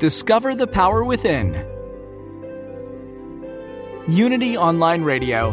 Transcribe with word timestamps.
Discover 0.00 0.54
the 0.54 0.66
power 0.66 1.04
within. 1.04 1.52
Unity 4.08 4.56
Online 4.56 5.02
Radio. 5.04 5.52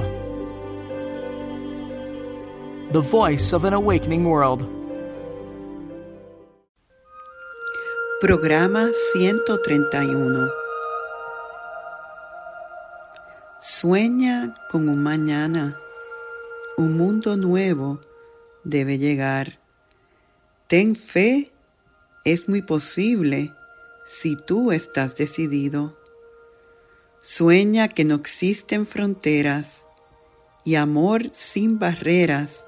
The 2.93 3.01
voice 3.01 3.51
of 3.51 3.65
an 3.65 3.73
awakening 3.73 4.23
world. 4.23 4.63
Programa 8.21 8.93
131. 9.13 10.49
Sueña 13.59 14.55
con 14.71 14.87
un 14.87 15.03
mañana. 15.03 15.75
Un 16.77 16.95
mundo 16.95 17.35
nuevo 17.35 17.99
debe 18.63 18.97
llegar. 18.97 19.59
Ten 20.69 20.95
fe, 20.95 21.51
es 22.23 22.47
muy 22.47 22.61
posible 22.61 23.56
si 24.07 24.37
tú 24.37 24.71
estás 24.71 25.17
decidido. 25.17 25.97
Sueña 27.19 27.89
que 27.89 28.05
no 28.05 28.15
existen 28.15 28.85
fronteras 28.85 29.85
y 30.63 30.75
amor 30.75 31.29
sin 31.33 31.77
barreras. 31.77 32.67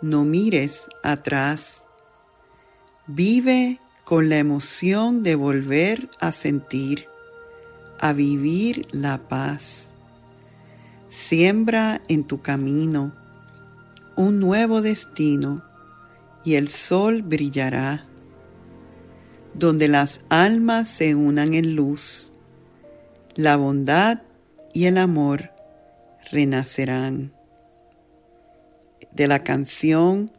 No 0.00 0.24
mires 0.24 0.88
atrás. 1.02 1.84
Vive 3.08 3.80
con 4.04 4.28
la 4.28 4.38
emoción 4.38 5.24
de 5.24 5.34
volver 5.34 6.08
a 6.20 6.30
sentir, 6.30 7.08
a 7.98 8.12
vivir 8.12 8.86
la 8.92 9.18
paz. 9.28 9.90
Siembra 11.08 12.00
en 12.08 12.24
tu 12.24 12.40
camino 12.40 13.12
un 14.14 14.38
nuevo 14.38 14.80
destino 14.80 15.64
y 16.44 16.54
el 16.54 16.68
sol 16.68 17.22
brillará 17.22 18.06
donde 19.54 19.88
las 19.88 20.20
almas 20.28 20.88
se 20.88 21.14
unan 21.14 21.54
en 21.54 21.74
luz, 21.76 22.32
la 23.34 23.56
bondad 23.56 24.22
y 24.72 24.86
el 24.86 24.98
amor 24.98 25.50
renacerán. 26.30 27.32
De 29.12 29.26
la 29.26 29.44
canción 29.44 30.32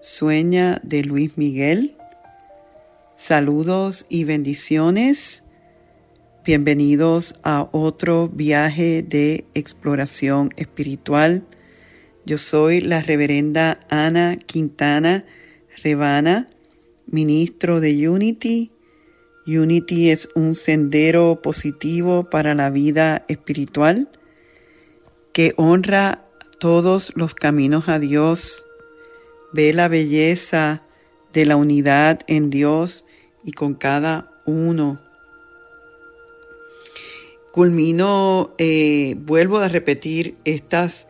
Sueña 0.00 0.80
de 0.84 1.02
Luis 1.02 1.36
Miguel. 1.36 1.96
Saludos 3.16 4.06
y 4.08 4.24
bendiciones. 4.24 5.42
Bienvenidos 6.44 7.34
a 7.42 7.68
otro 7.72 8.28
viaje 8.28 9.02
de 9.02 9.44
exploración 9.54 10.52
espiritual. 10.56 11.42
Yo 12.24 12.38
soy 12.38 12.80
la 12.80 13.00
reverenda 13.00 13.80
Ana 13.88 14.36
Quintana 14.36 15.24
Rebana 15.82 16.46
ministro 17.10 17.80
de 17.80 18.08
Unity. 18.08 18.70
Unity 19.46 20.10
es 20.10 20.28
un 20.34 20.54
sendero 20.54 21.40
positivo 21.42 22.28
para 22.30 22.54
la 22.54 22.70
vida 22.70 23.24
espiritual 23.28 24.08
que 25.32 25.54
honra 25.56 26.24
todos 26.58 27.12
los 27.14 27.34
caminos 27.34 27.88
a 27.88 27.98
Dios, 27.98 28.66
ve 29.52 29.72
la 29.72 29.88
belleza 29.88 30.82
de 31.32 31.46
la 31.46 31.56
unidad 31.56 32.20
en 32.26 32.50
Dios 32.50 33.06
y 33.44 33.52
con 33.52 33.74
cada 33.74 34.32
uno. 34.44 35.00
Culmino, 37.52 38.54
eh, 38.58 39.16
vuelvo 39.18 39.58
a 39.58 39.68
repetir 39.68 40.36
estas 40.44 41.08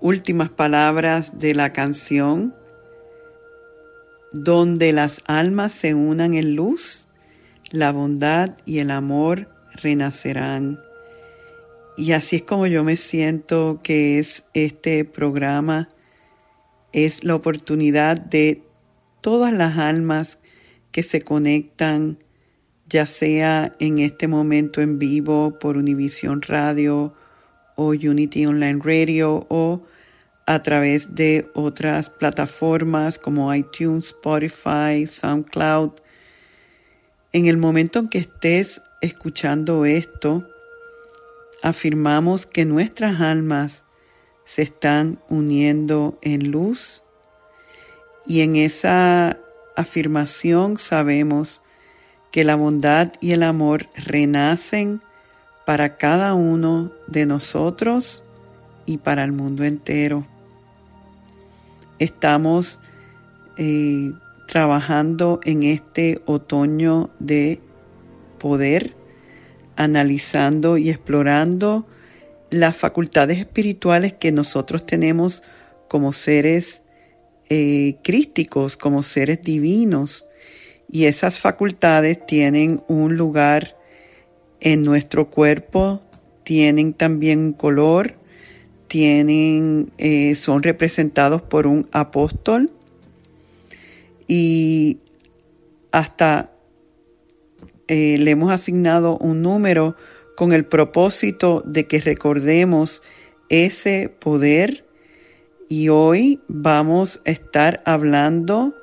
últimas 0.00 0.50
palabras 0.50 1.38
de 1.38 1.54
la 1.54 1.72
canción 1.72 2.54
donde 4.32 4.92
las 4.92 5.22
almas 5.26 5.72
se 5.72 5.94
unan 5.94 6.34
en 6.34 6.54
luz, 6.54 7.08
la 7.70 7.92
bondad 7.92 8.56
y 8.64 8.78
el 8.78 8.90
amor 8.90 9.48
renacerán. 9.74 10.80
Y 11.96 12.12
así 12.12 12.36
es 12.36 12.42
como 12.42 12.66
yo 12.66 12.84
me 12.84 12.96
siento 12.96 13.80
que 13.82 14.18
es 14.18 14.44
este 14.54 15.04
programa, 15.04 15.88
es 16.92 17.24
la 17.24 17.34
oportunidad 17.34 18.16
de 18.18 18.62
todas 19.20 19.52
las 19.52 19.78
almas 19.78 20.38
que 20.92 21.02
se 21.02 21.22
conectan, 21.22 22.18
ya 22.88 23.06
sea 23.06 23.72
en 23.78 23.98
este 23.98 24.28
momento 24.28 24.80
en 24.80 24.98
vivo 24.98 25.58
por 25.58 25.76
Univision 25.76 26.42
Radio 26.42 27.14
o 27.76 27.88
Unity 27.88 28.46
Online 28.46 28.80
Radio 28.82 29.46
o 29.48 29.82
a 30.50 30.62
través 30.62 31.14
de 31.14 31.48
otras 31.54 32.10
plataformas 32.10 33.20
como 33.20 33.54
iTunes, 33.54 34.06
Spotify, 34.06 35.06
SoundCloud. 35.06 35.92
En 37.32 37.46
el 37.46 37.56
momento 37.56 38.00
en 38.00 38.08
que 38.08 38.18
estés 38.18 38.82
escuchando 39.00 39.84
esto, 39.84 40.44
afirmamos 41.62 42.46
que 42.46 42.64
nuestras 42.64 43.20
almas 43.20 43.84
se 44.44 44.62
están 44.62 45.20
uniendo 45.28 46.18
en 46.20 46.50
luz 46.50 47.04
y 48.26 48.40
en 48.40 48.56
esa 48.56 49.38
afirmación 49.76 50.78
sabemos 50.78 51.62
que 52.32 52.42
la 52.42 52.56
bondad 52.56 53.12
y 53.20 53.34
el 53.34 53.44
amor 53.44 53.86
renacen 53.94 55.00
para 55.64 55.96
cada 55.96 56.34
uno 56.34 56.90
de 57.06 57.24
nosotros 57.24 58.24
y 58.84 58.98
para 58.98 59.22
el 59.22 59.30
mundo 59.30 59.62
entero. 59.62 60.26
Estamos 62.00 62.80
eh, 63.58 64.12
trabajando 64.48 65.38
en 65.44 65.62
este 65.62 66.22
otoño 66.24 67.10
de 67.18 67.60
poder, 68.38 68.96
analizando 69.76 70.78
y 70.78 70.88
explorando 70.88 71.86
las 72.50 72.76
facultades 72.76 73.38
espirituales 73.38 74.14
que 74.14 74.32
nosotros 74.32 74.86
tenemos 74.86 75.42
como 75.88 76.12
seres 76.12 76.84
eh, 77.50 77.98
crísticos, 78.02 78.78
como 78.78 79.02
seres 79.02 79.42
divinos. 79.42 80.26
Y 80.90 81.04
esas 81.04 81.38
facultades 81.38 82.24
tienen 82.24 82.82
un 82.88 83.18
lugar 83.18 83.76
en 84.60 84.82
nuestro 84.82 85.30
cuerpo, 85.30 86.00
tienen 86.44 86.94
también 86.94 87.40
un 87.40 87.52
color, 87.52 88.14
tienen, 88.90 89.92
eh, 89.98 90.34
son 90.34 90.64
representados 90.64 91.42
por 91.42 91.68
un 91.68 91.88
apóstol 91.92 92.72
y 94.26 94.98
hasta 95.92 96.50
eh, 97.86 98.16
le 98.18 98.32
hemos 98.32 98.50
asignado 98.50 99.16
un 99.18 99.42
número 99.42 99.94
con 100.36 100.52
el 100.52 100.64
propósito 100.64 101.62
de 101.64 101.86
que 101.86 102.00
recordemos 102.00 103.04
ese 103.48 104.08
poder 104.08 104.84
y 105.68 105.88
hoy 105.88 106.40
vamos 106.48 107.22
a 107.26 107.30
estar 107.30 107.84
hablando 107.86 108.74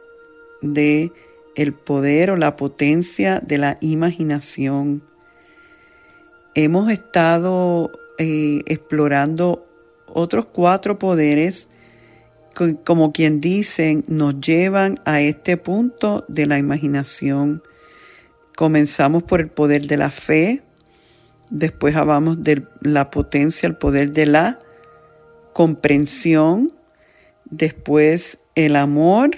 de 0.62 1.12
el 1.56 1.74
poder 1.74 2.32
o 2.32 2.38
la 2.38 2.56
potencia 2.56 3.42
de 3.46 3.58
la 3.58 3.78
imaginación. 3.82 5.04
Hemos 6.56 6.90
estado 6.90 7.92
eh, 8.20 8.62
explorando 8.68 9.67
otros 10.18 10.48
cuatro 10.48 10.98
poderes, 10.98 11.70
como 12.84 13.14
quien 13.14 13.40
dicen, 13.40 14.04
nos 14.08 14.42
llevan 14.42 15.00
a 15.06 15.22
este 15.22 15.58
punto 15.58 16.26
de 16.28 16.48
la 16.48 16.58
imaginación. 16.58 17.62
Comenzamos 18.56 19.22
por 19.22 19.42
el 19.42 19.50
poder 19.50 19.86
de 19.86 19.98
la 19.98 20.10
fe, 20.10 20.64
después 21.52 21.96
hablamos 21.96 22.42
de 22.42 22.64
la 22.82 23.12
potencia, 23.12 23.68
el 23.68 23.78
poder 23.78 24.12
de 24.12 24.26
la 24.26 24.60
comprensión, 25.54 26.74
después 27.46 28.40
el 28.56 28.76
amor 28.76 29.32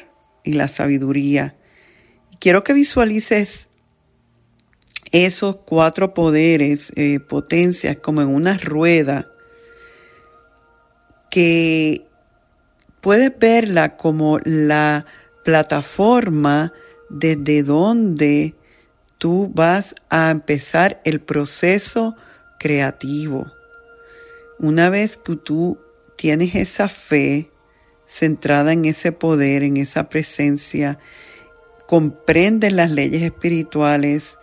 y 0.46 0.54
la 0.54 0.70
sabiduría. 0.70 1.58
Quiero 2.40 2.64
que 2.64 2.72
visualices 2.72 3.68
esos 5.12 5.58
cuatro 5.58 6.14
poderes, 6.14 6.94
eh, 6.96 7.20
potencias, 7.20 8.00
como 8.00 8.22
en 8.22 8.30
una 8.30 8.58
rueda 8.58 9.29
que 11.30 12.06
puedes 13.02 13.38
verla 13.38 13.96
como 13.98 14.40
la 14.44 15.06
plataforma 15.44 16.74
desde 17.10 17.64
dónde 17.64 18.56
tú 19.18 19.52
vas 19.54 19.96
a 20.10 20.31
empezar 20.31 21.02
el 21.04 21.20
proceso 21.20 22.16
creativo. 22.58 23.52
Una 24.60 24.90
vez 24.90 25.18
que 25.18 25.36
tú 25.36 25.80
tienes 26.18 26.56
esa 26.56 26.88
fe 26.88 27.52
centrada 28.06 28.74
en 28.74 28.86
ese 28.86 29.12
poder, 29.12 29.64
en 29.64 29.78
esa 29.78 30.10
presencia, 30.10 31.00
comprendes 31.88 32.74
las 32.74 32.92
leyes 32.92 33.22
espirituales, 33.22 34.38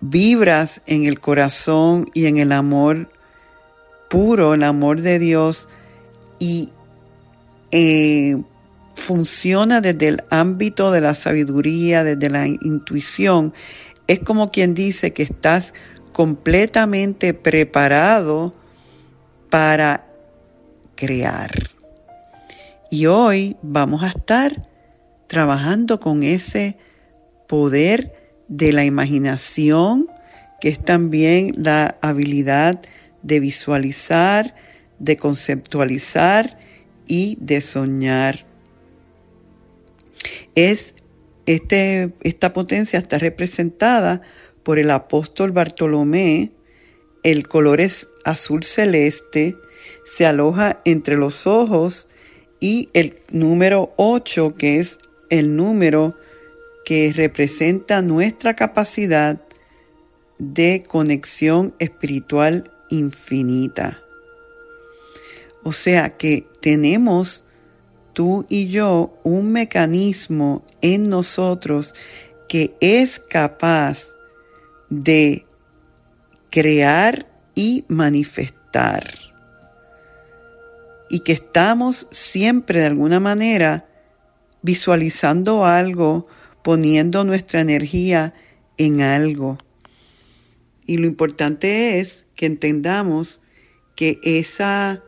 vibras 0.00 0.82
en 0.86 1.04
el 1.04 1.20
corazón 1.20 2.10
y 2.14 2.26
en 2.26 2.38
el 2.38 2.52
amor 2.52 3.10
puro, 4.08 4.54
el 4.54 4.62
amor 4.62 5.02
de 5.02 5.18
Dios, 5.18 5.68
y 6.38 6.70
eh, 7.70 8.40
funciona 8.94 9.80
desde 9.80 10.08
el 10.08 10.24
ámbito 10.30 10.90
de 10.90 11.00
la 11.00 11.14
sabiduría, 11.14 12.04
desde 12.04 12.30
la 12.30 12.46
intuición, 12.46 13.52
es 14.06 14.20
como 14.20 14.50
quien 14.50 14.74
dice 14.74 15.12
que 15.12 15.22
estás 15.22 15.74
completamente 16.12 17.34
preparado 17.34 18.54
para 19.50 20.06
crear. 20.94 21.50
Y 22.90 23.06
hoy 23.06 23.56
vamos 23.62 24.02
a 24.02 24.08
estar 24.08 24.68
trabajando 25.26 26.00
con 26.00 26.22
ese 26.22 26.78
poder 27.46 28.14
de 28.48 28.72
la 28.72 28.84
imaginación, 28.84 30.08
que 30.60 30.70
es 30.70 30.82
también 30.82 31.52
la 31.56 31.98
habilidad 32.00 32.80
de 33.22 33.40
visualizar, 33.40 34.54
de 34.98 35.16
conceptualizar 35.16 36.58
y 37.06 37.36
de 37.40 37.60
soñar. 37.60 38.46
Es 40.54 40.94
este, 41.46 42.12
esta 42.22 42.52
potencia 42.52 42.98
está 42.98 43.18
representada 43.18 44.20
por 44.62 44.78
el 44.78 44.90
apóstol 44.90 45.50
Bartolomé, 45.50 46.52
el 47.22 47.48
color 47.48 47.80
es 47.80 48.08
azul 48.24 48.64
celeste, 48.64 49.56
se 50.04 50.26
aloja 50.26 50.82
entre 50.84 51.16
los 51.16 51.46
ojos 51.46 52.06
y 52.60 52.90
el 52.92 53.14
número 53.30 53.94
8, 53.96 54.56
que 54.56 54.78
es 54.78 54.98
el 55.30 55.56
número 55.56 56.16
que 56.84 57.12
representa 57.14 58.02
nuestra 58.02 58.54
capacidad 58.54 59.40
de 60.38 60.82
conexión 60.86 61.74
espiritual 61.78 62.70
infinita. 62.90 63.98
O 65.62 65.72
sea 65.72 66.16
que 66.16 66.46
tenemos 66.60 67.44
tú 68.12 68.46
y 68.48 68.68
yo 68.68 69.18
un 69.22 69.52
mecanismo 69.52 70.64
en 70.80 71.08
nosotros 71.08 71.94
que 72.48 72.74
es 72.80 73.20
capaz 73.20 74.14
de 74.88 75.46
crear 76.50 77.26
y 77.54 77.84
manifestar. 77.88 79.12
Y 81.10 81.20
que 81.20 81.32
estamos 81.32 82.06
siempre 82.10 82.80
de 82.80 82.86
alguna 82.86 83.20
manera 83.20 83.86
visualizando 84.62 85.64
algo, 85.64 86.26
poniendo 86.62 87.24
nuestra 87.24 87.60
energía 87.60 88.34
en 88.76 89.00
algo. 89.00 89.58
Y 90.88 90.96
lo 90.96 91.06
importante 91.06 92.00
es 92.00 92.26
que 92.34 92.46
entendamos 92.46 93.42
que 93.94 94.18
esa, 94.22 95.02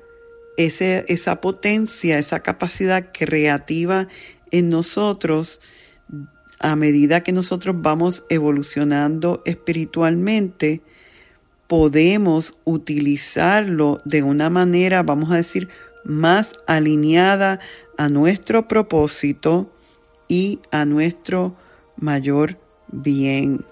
esa 0.59 1.41
potencia, 1.41 2.19
esa 2.19 2.41
capacidad 2.41 3.09
creativa 3.15 4.06
en 4.50 4.69
nosotros, 4.69 5.62
a 6.59 6.77
medida 6.77 7.23
que 7.23 7.32
nosotros 7.32 7.77
vamos 7.79 8.25
evolucionando 8.29 9.43
espiritualmente, 9.47 10.82
podemos 11.67 12.59
utilizarlo 12.65 14.03
de 14.05 14.23
una 14.23 14.50
manera, 14.50 15.03
vamos 15.03 15.31
a 15.31 15.37
decir, 15.37 15.71
más 16.05 16.53
alineada 16.67 17.59
a 17.97 18.11
nuestro 18.11 18.69
propósito 18.69 19.73
y 20.29 20.59
a 20.73 20.85
nuestro 20.85 21.56
mayor 21.97 22.59
bien. 22.93 23.65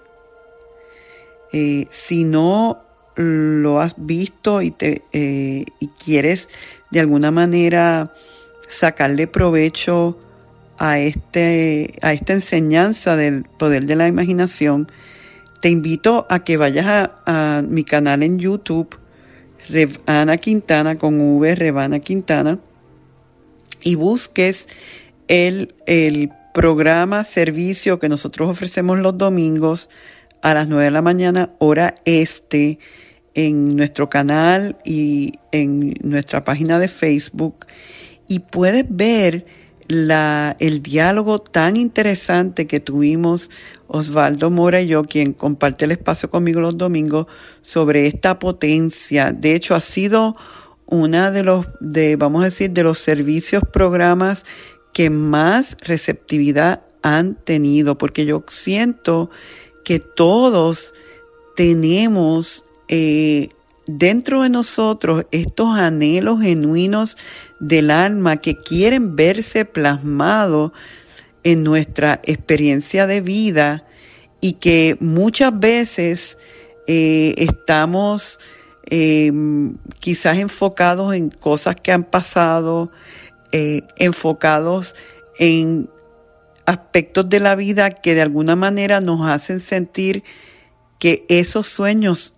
Eh, 1.51 1.87
si 1.89 2.23
no 2.23 2.83
lo 3.15 3.81
has 3.81 3.95
visto 3.97 4.61
y, 4.61 4.71
te, 4.71 5.03
eh, 5.11 5.65
y 5.79 5.87
quieres 5.87 6.47
de 6.91 6.99
alguna 7.01 7.31
manera 7.31 8.13
sacarle 8.67 9.27
provecho 9.27 10.17
a, 10.77 10.99
este, 10.99 11.95
a 12.01 12.13
esta 12.13 12.33
enseñanza 12.33 13.17
del 13.17 13.43
poder 13.43 13.85
de 13.85 13.95
la 13.95 14.07
imaginación, 14.07 14.87
te 15.59 15.69
invito 15.69 16.25
a 16.29 16.43
que 16.43 16.55
vayas 16.55 17.09
a, 17.25 17.61
mi 17.67 17.83
canal 17.83 18.23
en 18.23 18.39
YouTube, 18.39 18.97
Revana 19.67 20.37
Quintana 20.37 20.97
con 20.97 21.19
V, 21.19 21.55
Revana 21.55 21.99
Quintana, 21.99 22.59
y 23.81 23.95
busques 23.95 24.69
el, 25.27 25.75
el 25.85 26.31
programa, 26.53 27.23
servicio 27.25 27.99
que 27.99 28.07
nosotros 28.07 28.49
ofrecemos 28.49 28.99
los 28.99 29.17
domingos 29.17 29.89
a 30.41 30.53
las 30.53 30.67
9 30.67 30.85
de 30.85 30.91
la 30.91 31.01
mañana, 31.01 31.51
hora 31.59 31.95
este, 32.05 32.79
en 33.33 33.75
nuestro 33.75 34.09
canal 34.09 34.77
y 34.83 35.33
en 35.51 35.95
nuestra 36.03 36.43
página 36.43 36.79
de 36.79 36.87
Facebook. 36.87 37.65
Y 38.27 38.39
puedes 38.39 38.85
ver 38.87 39.45
la, 39.87 40.55
el 40.59 40.81
diálogo 40.81 41.39
tan 41.39 41.75
interesante 41.75 42.67
que 42.67 42.79
tuvimos 42.79 43.49
Osvaldo 43.87 44.51
Mora 44.51 44.81
y 44.81 44.87
yo, 44.87 45.03
quien 45.03 45.33
comparte 45.33 45.85
el 45.85 45.91
espacio 45.91 46.29
conmigo 46.29 46.61
los 46.61 46.77
domingos, 46.77 47.25
sobre 47.61 48.05
esta 48.05 48.37
potencia. 48.37 49.31
De 49.31 49.55
hecho, 49.55 49.73
ha 49.73 49.79
sido 49.79 50.35
una 50.85 51.31
de 51.31 51.43
los, 51.43 51.67
de, 51.79 52.15
vamos 52.15 52.41
a 52.41 52.45
decir, 52.45 52.71
de 52.71 52.83
los 52.83 52.99
servicios, 52.99 53.63
programas 53.71 54.45
que 54.93 55.09
más 55.09 55.75
receptividad 55.81 56.81
han 57.01 57.35
tenido, 57.35 57.97
porque 57.97 58.25
yo 58.25 58.43
siento 58.47 59.29
que 59.89 59.97
todos 59.97 60.93
tenemos 61.55 62.63
eh, 62.89 63.49
dentro 63.87 64.43
de 64.43 64.49
nosotros 64.49 65.25
estos 65.31 65.75
anhelos 65.79 66.41
genuinos 66.41 67.17
del 67.59 67.89
alma 67.89 68.37
que 68.37 68.55
quieren 68.61 69.15
verse 69.15 69.65
plasmados 69.65 70.73
en 71.43 71.63
nuestra 71.63 72.21
experiencia 72.23 73.07
de 73.07 73.21
vida 73.21 73.83
y 74.41 74.53
que 74.53 74.95
muchas 74.99 75.59
veces 75.59 76.37
eh, 76.85 77.33
estamos 77.37 78.37
eh, 78.91 79.31
quizás 79.99 80.37
enfocados 80.37 81.15
en 81.15 81.31
cosas 81.31 81.77
que 81.77 81.91
han 81.91 82.03
pasado, 82.03 82.91
enfocados 83.51 84.93
en 85.39 85.89
aspectos 86.69 87.27
de 87.29 87.39
la 87.39 87.55
vida 87.55 87.91
que 87.91 88.15
de 88.15 88.21
alguna 88.21 88.55
manera 88.55 89.01
nos 89.01 89.27
hacen 89.27 89.59
sentir 89.59 90.23
que 90.99 91.25
esos 91.29 91.67
sueños 91.67 92.35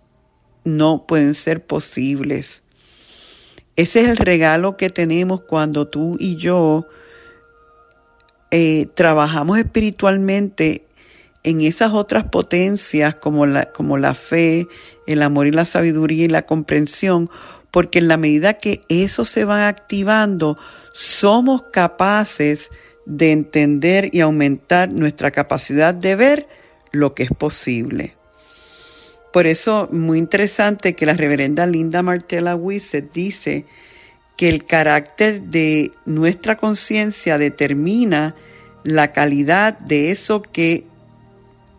no 0.64 1.06
pueden 1.06 1.34
ser 1.34 1.64
posibles. 1.64 2.62
Ese 3.76 4.02
es 4.02 4.10
el 4.10 4.16
regalo 4.16 4.76
que 4.76 4.90
tenemos 4.90 5.42
cuando 5.42 5.88
tú 5.88 6.16
y 6.20 6.36
yo 6.36 6.86
eh, 8.50 8.86
trabajamos 8.94 9.58
espiritualmente 9.58 10.86
en 11.42 11.60
esas 11.62 11.92
otras 11.92 12.24
potencias 12.24 13.16
como 13.16 13.46
la, 13.46 13.72
como 13.72 13.98
la 13.98 14.14
fe, 14.14 14.68
el 15.06 15.22
amor 15.22 15.46
y 15.46 15.50
la 15.50 15.64
sabiduría 15.64 16.26
y 16.26 16.28
la 16.28 16.46
comprensión, 16.46 17.28
porque 17.70 17.98
en 17.98 18.08
la 18.08 18.16
medida 18.16 18.54
que 18.54 18.82
eso 18.88 19.24
se 19.24 19.44
va 19.44 19.68
activando, 19.68 20.58
somos 20.92 21.62
capaces 21.72 22.70
de 22.70 22.76
entender 23.06 24.10
y 24.12 24.20
aumentar 24.20 24.90
nuestra 24.90 25.30
capacidad 25.30 25.94
de 25.94 26.16
ver 26.16 26.48
lo 26.92 27.14
que 27.14 27.24
es 27.24 27.30
posible. 27.30 28.14
Por 29.32 29.46
eso, 29.46 29.88
muy 29.90 30.18
interesante 30.18 30.94
que 30.94 31.06
la 31.06 31.14
reverenda 31.14 31.66
Linda 31.66 32.02
Martella 32.02 32.54
Wisset 32.54 33.12
dice 33.12 33.64
que 34.36 34.48
el 34.48 34.64
carácter 34.64 35.42
de 35.42 35.92
nuestra 36.04 36.56
conciencia 36.56 37.38
determina 37.38 38.34
la 38.84 39.12
calidad 39.12 39.78
de 39.78 40.10
eso 40.10 40.42
que 40.42 40.86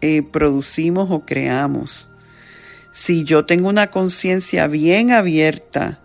eh, 0.02 0.24
producimos 0.24 1.12
o 1.12 1.26
creamos. 1.26 2.10
Si 2.92 3.24
yo 3.24 3.46
tengo 3.46 3.70
una 3.70 3.92
conciencia 3.92 4.68
bien 4.68 5.12
abierta, 5.12 6.00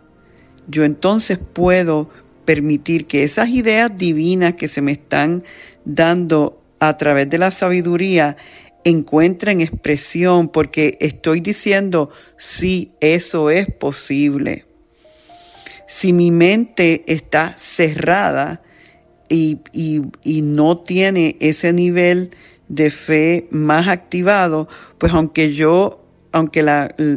yo 0.66 0.84
entonces 0.84 1.38
puedo 1.38 2.10
permitir 2.49 3.05
que 3.05 3.25
esas 3.25 3.50
ideas 3.50 3.95
divinas 3.95 4.55
que 4.55 4.69
se 4.69 4.81
me 4.81 4.93
están 4.93 5.45
dando 5.85 6.62
a 6.81 6.97
través 6.97 7.28
de 7.28 7.37
la 7.37 7.50
sabiduría 7.50 8.38
encuentren 8.85 9.61
expresión 9.61 10.49
porque 10.49 10.97
estoy 10.99 11.40
diciendo, 11.40 12.09
sí, 12.38 12.93
eso 13.02 13.50
es 13.50 13.71
posible. 13.71 14.64
Si 15.87 16.14
mi 16.14 16.31
mente 16.31 17.05
está 17.07 17.55
cerrada, 17.59 18.62
y, 19.28 19.59
y 19.75 20.40
no 20.40 20.78
tiene 20.78 21.37
ese 21.40 21.75
nivel 21.75 22.31
de 22.69 22.88
fe 22.88 23.47
más 23.50 23.88
activado, 23.88 24.69
pues 24.97 25.12
aunque 25.12 25.52
yo 25.52 26.02
aunque 26.33 26.61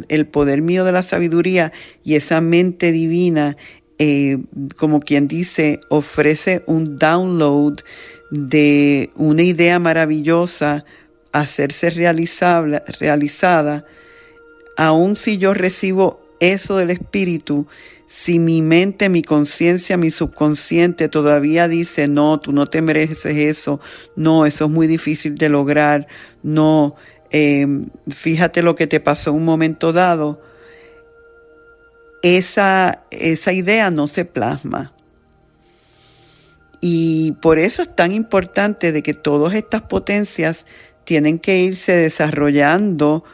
el 0.08 0.26
poder 0.26 0.62
mío 0.62 0.84
de 0.84 0.92
la 0.92 1.02
sabiduría 1.02 1.72
y 2.02 2.14
esa 2.14 2.40
mente 2.40 2.92
divina, 2.92 3.56
eh, 4.04 4.38
como 4.76 4.98
quien 4.98 5.28
dice, 5.28 5.78
ofrece 5.88 6.64
un 6.66 6.96
download 6.96 7.78
de 8.30 9.10
una 9.14 9.42
idea 9.42 9.78
maravillosa 9.78 10.84
hacerse 11.30 11.88
realizable, 11.90 12.82
realizada, 12.98 13.84
aun 14.76 15.14
si 15.14 15.38
yo 15.38 15.54
recibo 15.54 16.20
eso 16.40 16.78
del 16.78 16.90
Espíritu, 16.90 17.68
si 18.08 18.40
mi 18.40 18.60
mente, 18.60 19.08
mi 19.08 19.22
conciencia, 19.22 19.96
mi 19.96 20.10
subconsciente 20.10 21.08
todavía 21.08 21.68
dice, 21.68 22.08
no, 22.08 22.40
tú 22.40 22.50
no 22.50 22.66
te 22.66 22.82
mereces 22.82 23.36
eso, 23.36 23.78
no, 24.16 24.46
eso 24.46 24.64
es 24.64 24.70
muy 24.72 24.88
difícil 24.88 25.36
de 25.36 25.48
lograr, 25.48 26.08
no, 26.42 26.96
Em, 27.32 27.88
fíjate 28.10 28.60
lo 28.60 28.74
que 28.74 28.86
te 28.86 29.00
pasó 29.00 29.30
en 29.30 29.36
un 29.36 29.46
momento 29.46 29.94
dado, 29.94 30.42
esa, 32.22 33.02
esa 33.10 33.52
idea 33.52 33.90
no 33.90 34.06
se 34.06 34.24
plasma. 34.24 34.92
Y 36.80 37.32
por 37.40 37.58
eso 37.58 37.82
es 37.82 37.94
tan 37.94 38.12
importante 38.12 38.90
de 38.90 39.02
que 39.02 39.14
todas 39.14 39.54
estas 39.54 39.82
potencias 39.82 40.66
tienen 41.04 41.38
que 41.38 41.60
irse 41.60 41.92
desarrollando 41.92 43.24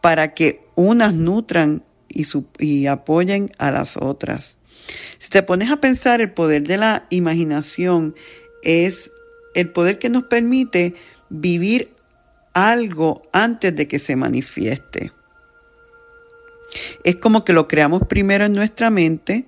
para 0.00 0.34
que 0.34 0.66
unas 0.74 1.14
nutran 1.14 1.82
y, 2.08 2.24
y, 2.58 2.86
apoyen 2.86 3.50
a 3.58 3.70
las 3.70 3.96
otras. 3.96 4.58
Si 5.18 5.30
te 5.30 5.42
pones 5.42 5.70
a 5.70 5.78
pensar, 5.78 6.20
el 6.20 6.30
poder 6.30 6.62
de 6.66 6.78
la 6.78 7.06
imaginación 7.10 8.14
es 8.62 9.12
el 9.54 9.70
poder 9.70 9.98
que 9.98 10.08
nos 10.08 10.24
permite 10.24 10.94
vivir 11.28 11.94
algo 12.54 13.22
antes 13.32 13.74
de 13.74 13.88
que 13.88 13.98
se 13.98 14.16
manifieste. 14.16 15.12
Es 17.04 17.16
como 17.16 17.44
que 17.44 17.52
lo 17.52 17.68
creamos 17.68 18.06
primero 18.06 18.44
en 18.44 18.52
nuestra 18.52 18.90
mente 18.90 19.46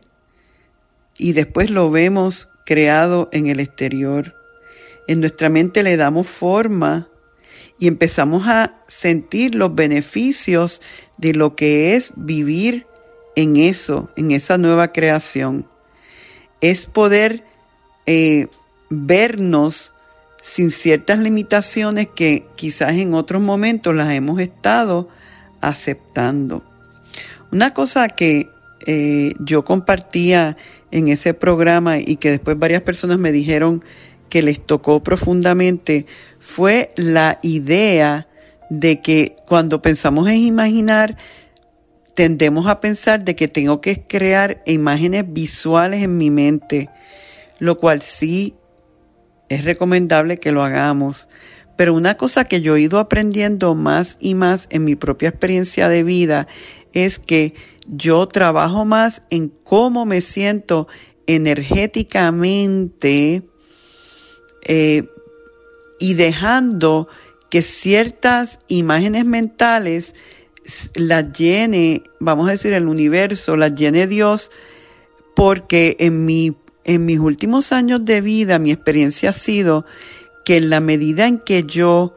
y 1.17 1.33
después 1.33 1.71
lo 1.71 1.91
vemos 1.91 2.49
creado 2.65 3.29
en 3.33 3.47
el 3.47 3.61
exterior. 3.61 4.35
En 5.07 5.21
nuestra 5.21 5.49
mente 5.49 5.83
le 5.83 5.97
damos 5.97 6.29
forma 6.29 7.09
y 7.79 7.89
empezamos 7.89 8.47
a 8.47 8.75
sentir 8.87 9.55
los 9.55 9.75
beneficios 9.75 10.83
de 11.17 11.35
lo 11.35 11.57
que 11.57 11.97
es 11.97 12.13
vivir 12.15 12.87
en 13.37 13.57
eso, 13.57 14.11
en 14.17 14.31
esa 14.31 14.59
nueva 14.59 14.93
creación. 14.93 15.67
Es 16.61 16.87
poder 16.87 17.45
eh, 18.07 18.49
vernos 18.91 19.95
sin 20.41 20.71
ciertas 20.71 21.19
limitaciones 21.19 22.09
que 22.15 22.47
quizás 22.55 22.93
en 22.93 23.15
otros 23.15 23.43
momentos 23.43 23.95
las 23.95 24.13
hemos 24.13 24.41
estado 24.41 25.09
aceptando. 25.61 26.63
Una 27.53 27.75
cosa 27.75 28.09
que 28.09 28.51
eh, 28.87 29.35
yo 29.39 29.65
compartía 29.65 30.57
en 30.91 31.09
ese 31.09 31.35
programa 31.35 31.99
y 31.99 32.17
que 32.17 32.31
después 32.31 32.59
varias 32.59 32.83
personas 32.83 33.19
me 33.19 33.33
dijeron 33.33 33.85
que 34.29 34.43
les 34.43 34.65
tocó 34.65 35.03
profundamente 35.03 36.07
fue 36.39 36.93
la 36.97 37.39
idea 37.43 38.29
de 38.71 39.01
que 39.01 39.37
cuando 39.47 39.83
pensamos 39.83 40.29
en 40.29 40.37
imaginar, 40.37 41.17
tendemos 42.15 42.67
a 42.69 42.81
pensar 42.81 43.25
de 43.25 43.35
que 43.35 43.49
tengo 43.49 43.81
que 43.81 44.03
crear 44.03 44.63
imágenes 44.67 45.25
visuales 45.27 46.03
en 46.03 46.17
mi 46.17 46.31
mente, 46.31 46.89
lo 47.59 47.79
cual 47.79 48.01
sí 48.01 48.55
es 49.49 49.65
recomendable 49.65 50.39
que 50.39 50.53
lo 50.53 50.63
hagamos. 50.63 51.29
Pero 51.77 51.95
una 51.95 52.17
cosa 52.17 52.45
que 52.45 52.61
yo 52.61 52.77
he 52.77 52.83
ido 52.83 52.99
aprendiendo 52.99 53.75
más 53.75 54.17
y 54.21 54.35
más 54.35 54.69
en 54.71 54.85
mi 54.85 54.97
propia 54.97 55.31
experiencia 55.31 55.89
de 55.89 56.03
vida 56.03 56.47
es 56.93 57.19
que 57.19 57.55
yo 57.87 58.29
trabajo 58.29 58.85
más 58.85 59.23
en 59.31 59.49
cómo 59.49 60.05
me 60.07 60.21
siento 60.21 60.87
energéticamente 61.27 63.43
eh, 64.63 65.09
y 65.99 66.15
dejando 66.15 67.09
que 67.51 67.63
ciertas 67.63 68.61
imágenes 68.69 69.25
mentales 69.25 70.15
las 70.95 71.33
llene, 71.33 72.05
vamos 72.21 72.47
a 72.49 72.53
decir, 72.53 72.73
el 72.73 72.87
universo, 72.87 73.57
las 73.57 73.75
llene 73.75 74.07
Dios, 74.07 74.53
porque 75.35 75.97
en 75.99 76.25
mi 76.25 76.55
en 76.85 77.05
mis 77.05 77.19
últimos 77.19 77.73
años 77.73 78.05
de 78.05 78.21
vida 78.21 78.59
mi 78.59 78.73
experiencia 78.73 79.31
ha 79.31 79.35
sido 79.35 79.85
que 80.45 80.57
en 80.57 80.71
la 80.71 80.81
medida 80.81 81.27
en 81.27 81.39
que 81.39 81.65
yo 81.65 82.17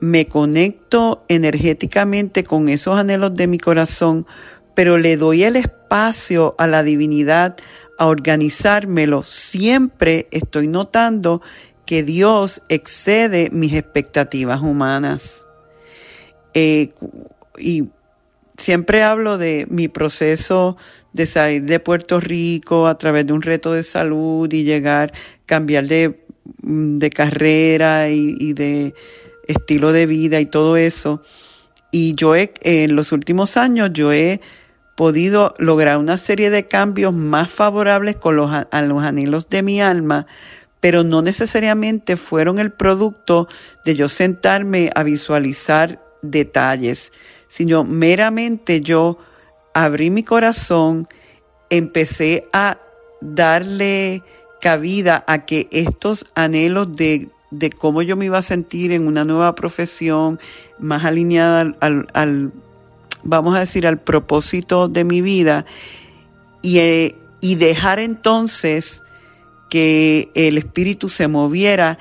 me 0.00 0.26
conecto 0.26 1.24
energéticamente 1.28 2.44
con 2.44 2.68
esos 2.68 2.98
anhelos 2.98 3.34
de 3.34 3.46
mi 3.46 3.58
corazón, 3.58 4.26
pero 4.74 4.96
le 4.96 5.16
doy 5.16 5.44
el 5.44 5.56
espacio 5.56 6.54
a 6.58 6.66
la 6.66 6.82
divinidad 6.82 7.56
a 7.98 8.06
organizármelo, 8.06 9.22
siempre 9.22 10.26
estoy 10.30 10.68
notando 10.68 11.42
que 11.84 12.02
Dios 12.02 12.62
excede 12.68 13.50
mis 13.50 13.74
expectativas 13.74 14.62
humanas. 14.62 15.44
Eh, 16.54 16.92
y 17.58 17.88
siempre 18.56 19.02
hablo 19.02 19.38
de 19.38 19.66
mi 19.68 19.88
proceso 19.88 20.76
de 21.12 21.26
salir 21.26 21.64
de 21.64 21.80
Puerto 21.80 22.20
Rico 22.20 22.86
a 22.86 22.96
través 22.96 23.26
de 23.26 23.32
un 23.32 23.42
reto 23.42 23.72
de 23.72 23.82
salud 23.82 24.50
y 24.52 24.64
llegar, 24.64 25.12
cambiar 25.46 25.86
de, 25.88 26.20
mm, 26.62 26.98
de 26.98 27.10
carrera 27.10 28.08
y, 28.08 28.52
de 28.52 28.94
estilo 29.50 29.92
de 29.92 30.06
vida 30.06 30.40
y 30.40 30.46
todo 30.46 30.76
eso. 30.76 31.22
Y 31.90 32.14
yo 32.14 32.36
he, 32.36 32.52
en 32.62 32.94
los 32.94 33.12
últimos 33.12 33.56
años 33.56 33.90
yo 33.92 34.12
he 34.12 34.40
podido 34.96 35.54
lograr 35.58 35.98
una 35.98 36.18
serie 36.18 36.50
de 36.50 36.66
cambios 36.66 37.14
más 37.14 37.50
favorables 37.50 38.16
con 38.16 38.36
los, 38.36 38.50
a 38.52 38.82
los 38.82 39.02
anhelos 39.02 39.48
de 39.48 39.62
mi 39.62 39.80
alma, 39.80 40.26
pero 40.80 41.04
no 41.04 41.22
necesariamente 41.22 42.16
fueron 42.16 42.58
el 42.58 42.72
producto 42.72 43.48
de 43.84 43.96
yo 43.96 44.08
sentarme 44.08 44.90
a 44.94 45.02
visualizar 45.02 46.02
detalles, 46.22 47.12
sino 47.48 47.84
meramente 47.84 48.80
yo 48.80 49.18
abrí 49.74 50.10
mi 50.10 50.22
corazón, 50.22 51.06
empecé 51.70 52.48
a 52.52 52.78
darle 53.20 54.22
cabida 54.60 55.24
a 55.26 55.44
que 55.46 55.68
estos 55.70 56.26
anhelos 56.34 56.92
de, 56.92 57.28
cómo 57.76 58.02
yo 58.02 58.16
me 58.16 58.26
iba 58.26 58.38
a 58.38 58.42
sentir 58.42 58.92
en 58.92 59.06
una 59.06 59.24
nueva 59.24 59.54
profesión, 59.54 60.38
más 60.78 61.04
alineada 61.04 61.74
al, 61.80 62.52
vamos 63.24 63.56
a 63.56 63.60
decir, 63.60 63.86
al 63.86 63.98
propósito 63.98 64.88
de 64.88 65.04
mi 65.04 65.20
vida, 65.20 65.66
y, 66.62 66.78
eh, 66.78 67.14
y 67.40 67.56
dejar 67.56 67.98
entonces 67.98 69.02
que 69.68 70.30
el 70.34 70.58
espíritu 70.58 71.08
se 71.08 71.28
moviera, 71.28 71.98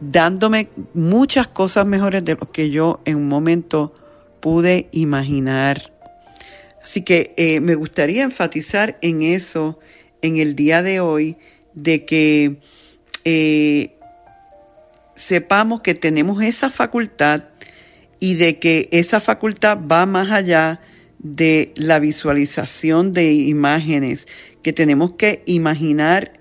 dándome 0.00 0.68
muchas 0.94 1.46
cosas 1.46 1.86
mejores 1.86 2.24
de 2.24 2.34
lo 2.34 2.50
que 2.50 2.70
yo 2.70 3.00
en 3.04 3.16
un 3.16 3.28
momento 3.28 3.94
pude 4.40 4.88
imaginar. 4.90 5.92
Así 6.82 7.02
que 7.02 7.32
eh, 7.36 7.60
me 7.60 7.76
gustaría 7.76 8.24
enfatizar 8.24 8.98
en 9.02 9.22
eso 9.22 9.78
en 10.20 10.36
el 10.36 10.56
día 10.56 10.82
de 10.82 11.00
hoy, 11.00 11.36
de 11.74 12.04
que 12.04 12.60
eh, 13.24 13.96
sepamos 15.14 15.80
que 15.80 15.94
tenemos 15.94 16.42
esa 16.42 16.70
facultad 16.70 17.44
y 18.20 18.34
de 18.34 18.58
que 18.58 18.88
esa 18.92 19.20
facultad 19.20 19.78
va 19.78 20.06
más 20.06 20.30
allá 20.30 20.80
de 21.18 21.72
la 21.76 21.98
visualización 21.98 23.12
de 23.12 23.32
imágenes, 23.32 24.26
que 24.62 24.72
tenemos 24.72 25.12
que 25.14 25.42
imaginar 25.46 26.40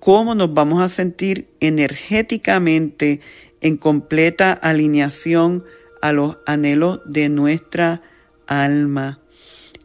cómo 0.00 0.34
nos 0.34 0.52
vamos 0.54 0.82
a 0.82 0.88
sentir 0.88 1.48
energéticamente 1.60 3.20
en 3.60 3.76
completa 3.76 4.52
alineación 4.52 5.64
a 6.00 6.12
los 6.12 6.38
anhelos 6.46 7.00
de 7.04 7.28
nuestra 7.28 8.02
alma. 8.46 9.20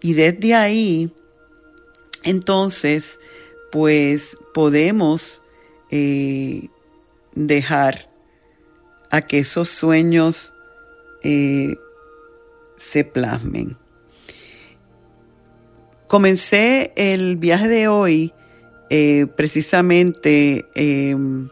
Y 0.02 0.14
desde 0.14 0.56
ahí, 0.56 1.12
entonces, 2.24 3.20
pues 3.72 4.38
podemos 4.54 5.44
eh, 5.92 6.70
dejar 7.36 8.10
a 9.12 9.22
que 9.22 9.39
esos 9.39 9.70
sueños 9.70 10.54
eh, 11.24 11.75
se 12.77 13.04
plasmen. 13.04 13.77
Comencé 16.08 16.94
el 16.96 17.36
viaje 17.38 17.68
de 17.68 17.88
hoy 17.88 18.34
eh, 18.89 19.25
precisamente 19.36 20.65
em, 20.75 21.50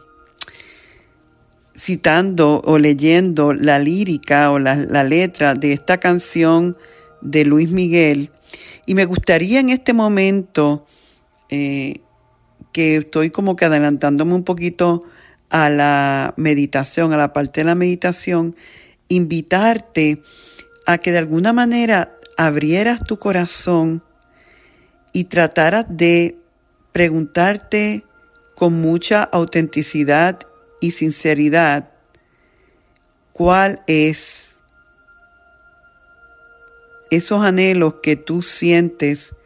citando 1.76 2.62
o 2.64 2.78
leyendo 2.78 3.52
la 3.52 3.78
lírica 3.78 4.50
o 4.50 4.58
la, 4.58 4.76
la, 4.76 5.02
letra 5.02 5.54
de 5.54 5.72
esta 5.72 5.98
canción 5.98 6.76
de 7.20 7.44
Luis 7.44 7.70
Miguel 7.70 8.30
y 8.86 8.94
me 8.94 9.04
gustaría 9.04 9.60
en 9.60 9.70
este 9.70 9.92
momento 9.92 10.86
eh, 11.48 12.00
que 12.72 12.96
estoy 12.96 13.30
como 13.30 13.56
que 13.56 13.64
adelantándome 13.64 14.34
un 14.34 14.44
poquito 14.44 15.02
a 15.54 15.70
la 15.70 16.34
meditación, 16.36 17.12
a 17.12 17.16
la 17.16 17.32
parte 17.32 17.60
de 17.60 17.66
la 17.66 17.76
meditación, 17.76 18.56
invitarte 19.06 20.20
a 20.84 20.98
que 20.98 21.12
de 21.12 21.18
alguna 21.18 21.52
manera 21.52 22.18
abrieras 22.36 23.04
tu 23.04 23.20
corazón 23.20 24.02
y 25.12 25.24
trataras 25.24 25.86
de 25.88 26.36
preguntarte 26.90 28.04
con 28.56 28.80
mucha 28.80 29.22
autenticidad 29.22 30.40
y 30.80 30.90
sinceridad 30.90 31.88
cuál 33.32 33.84
es 33.86 34.56
esos 37.12 37.44
anhelos 37.44 37.94
que 38.02 38.16
tú 38.16 38.42
sientes 38.42 39.36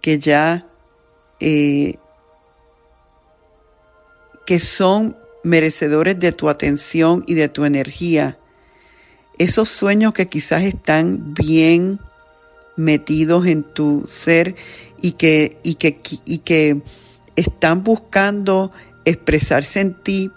que 0.00 0.18
ya 0.18 0.66
eh, 1.38 1.94
que 4.44 4.58
son 4.58 5.16
merecedores 5.42 6.18
de 6.18 6.32
tu 6.32 6.48
atención 6.48 7.24
y 7.26 7.34
de 7.34 7.48
tu 7.48 7.64
energía. 7.64 8.38
Esos 9.38 9.68
sueños 9.68 10.14
que 10.14 10.28
quizás 10.28 10.64
están 10.64 11.34
bien 11.34 12.00
metidos 12.76 13.46
en 13.46 13.62
tu 13.62 14.04
ser 14.08 14.56
y 15.00 15.12
que, 15.12 15.58
y 15.62 15.74
que, 15.74 16.00
y 16.24 16.38
que 16.38 16.82
están 17.36 17.84
buscando 17.84 18.72
expresarse 19.04 19.80
en 19.80 19.94
ti, 19.94 20.30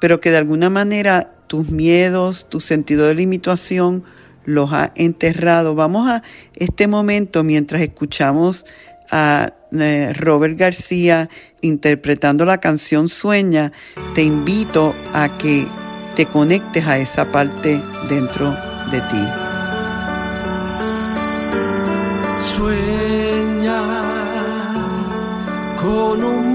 pero 0.00 0.20
que 0.20 0.30
de 0.30 0.38
alguna 0.38 0.70
manera 0.70 1.34
tus 1.46 1.70
miedos, 1.70 2.48
tu 2.48 2.60
sentido 2.60 3.06
de 3.06 3.14
limitación 3.14 4.04
los 4.44 4.72
ha 4.72 4.92
enterrado. 4.94 5.74
Vamos 5.74 6.08
a 6.08 6.22
este 6.54 6.86
momento 6.86 7.44
mientras 7.44 7.82
escuchamos 7.82 8.64
a 9.12 9.52
eh, 9.72 10.12
Robert 10.14 10.58
García 10.58 11.28
interpretando 11.60 12.44
la 12.44 12.58
canción 12.58 13.08
Sueña, 13.08 13.70
te 14.14 14.22
invito 14.22 14.94
a 15.12 15.28
que 15.38 15.66
te 16.16 16.26
conectes 16.26 16.84
a 16.86 16.98
esa 16.98 17.30
parte 17.30 17.80
dentro 18.08 18.56
de 18.90 19.00
ti. 19.02 19.28
Sueña 22.56 23.82
con 25.80 26.24
un 26.24 26.51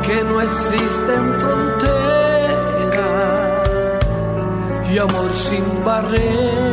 que 0.05 0.17
no 0.29 0.35
existen 0.47 1.23
fronteras 1.41 1.97
y 4.91 4.93
amor 4.97 5.31
sin 5.33 5.65
barreras 5.83 6.66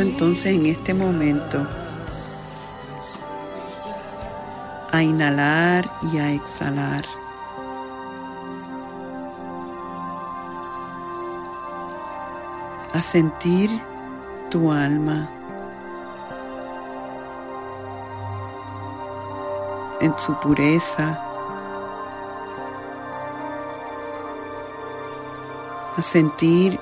entonces 0.00 0.46
en 0.46 0.66
este 0.66 0.94
momento 0.94 1.66
a 4.92 5.02
inhalar 5.02 5.90
y 6.12 6.18
a 6.18 6.32
exhalar. 6.32 7.13
A 12.94 13.02
sentir 13.02 13.68
tu 14.50 14.70
alma 14.70 15.28
en 20.00 20.16
su 20.16 20.32
pureza. 20.34 21.20
A 25.96 26.02
sentir 26.02 26.78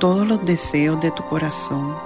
todos 0.00 0.26
los 0.26 0.44
deseos 0.44 1.00
de 1.00 1.10
tu 1.12 1.22
corazón. 1.28 1.96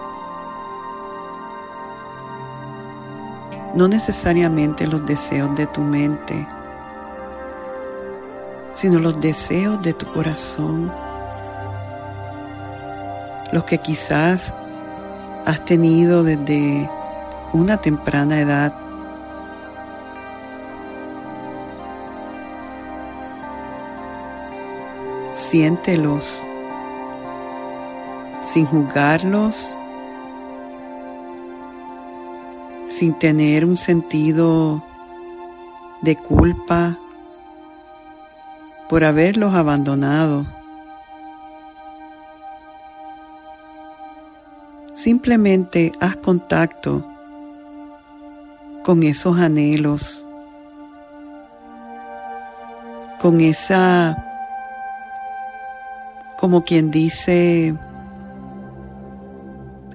No 3.74 3.88
necesariamente 3.88 4.86
los 4.86 5.06
deseos 5.06 5.54
de 5.56 5.66
tu 5.66 5.80
mente, 5.80 6.46
sino 8.74 8.98
los 8.98 9.18
deseos 9.20 9.82
de 9.82 9.94
tu 9.94 10.06
corazón 10.12 11.07
los 13.52 13.64
que 13.64 13.78
quizás 13.78 14.52
has 15.46 15.64
tenido 15.64 16.22
desde 16.22 16.88
una 17.52 17.78
temprana 17.78 18.40
edad. 18.40 18.72
Siéntelos 25.34 26.42
sin 28.42 28.66
juzgarlos, 28.66 29.74
sin 32.86 33.12
tener 33.18 33.64
un 33.64 33.76
sentido 33.76 34.82
de 36.00 36.16
culpa 36.16 36.96
por 38.88 39.04
haberlos 39.04 39.54
abandonado. 39.54 40.57
Simplemente 44.98 45.92
haz 46.00 46.16
contacto 46.16 47.06
con 48.82 49.04
esos 49.04 49.38
anhelos, 49.38 50.26
con 53.20 53.40
esa, 53.40 54.16
como 56.36 56.64
quien 56.64 56.90
dice, 56.90 57.76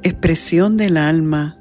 expresión 0.03 0.77
del 0.77 0.95
alma 0.95 1.57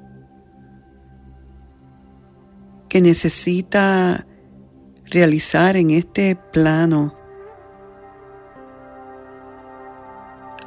que 2.89 3.01
necesita 3.01 4.25
realizar 5.07 5.77
en 5.77 5.91
este 5.91 6.37
plano 6.37 7.13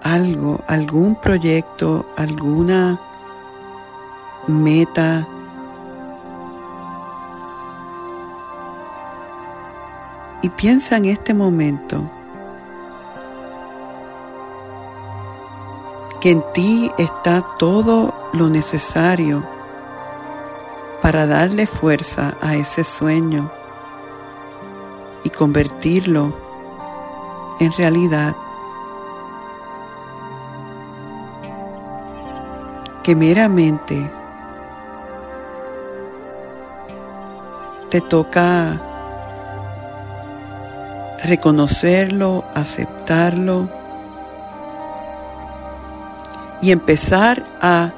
algo, 0.06 0.62
algún 0.68 1.16
proyecto, 1.16 2.06
alguna 2.16 3.00
meta. 4.46 5.28
Y 10.44 10.50
piensa 10.50 10.98
en 10.98 11.06
este 11.06 11.34
momento 11.34 12.04
que 16.22 16.30
en 16.30 16.44
ti 16.54 16.92
está 17.00 17.44
todo 17.58 18.14
lo 18.34 18.48
necesario 18.48 19.44
para 21.02 21.26
darle 21.26 21.66
fuerza 21.66 22.36
a 22.42 22.56
ese 22.56 22.84
sueño 22.84 23.50
y 25.24 25.32
convertirlo 25.32 26.32
en 27.60 27.74
realidad. 27.74 28.36
Que 33.06 33.16
meramente 33.16 34.10
te 37.92 38.02
toca 38.02 38.82
reconocerlo, 41.24 42.44
aceptarlo 42.56 43.70
y 46.64 46.72
empezar 46.72 47.44
a 47.62 47.92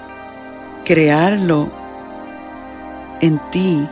crearlo 0.83 1.69
en 3.21 3.39
ti 3.49 3.87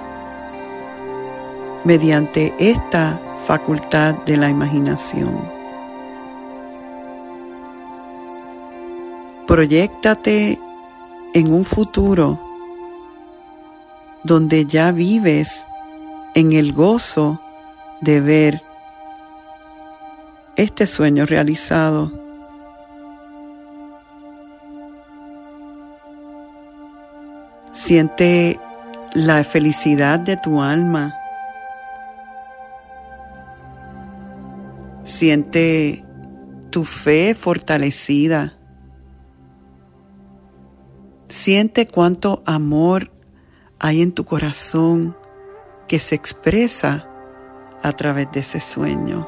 mediante 1.85 2.53
esta 2.59 3.17
facultad 3.47 4.15
de 4.25 4.35
la 4.35 4.49
imaginación. 4.49 5.39
Proyéctate 9.47 10.59
en 11.35 11.53
un 11.53 11.65
futuro 11.65 12.39
donde 14.23 14.65
ya 14.65 14.93
vives 14.93 15.67
en 16.33 16.53
el 16.53 16.71
gozo 16.71 17.41
de 17.99 18.21
ver 18.21 18.61
este 20.55 20.87
sueño 20.87 21.25
realizado. 21.25 22.09
Siente 27.73 28.57
la 29.13 29.43
felicidad 29.43 30.21
de 30.21 30.37
tu 30.37 30.61
alma. 30.61 31.13
Siente 35.01 36.05
tu 36.69 36.85
fe 36.85 37.35
fortalecida. 37.35 38.53
Siente 41.35 41.85
cuánto 41.85 42.41
amor 42.45 43.11
hay 43.77 44.01
en 44.01 44.13
tu 44.13 44.23
corazón 44.23 45.17
que 45.85 45.99
se 45.99 46.15
expresa 46.15 47.09
a 47.83 47.91
través 47.91 48.31
de 48.31 48.39
ese 48.39 48.61
sueño. 48.61 49.27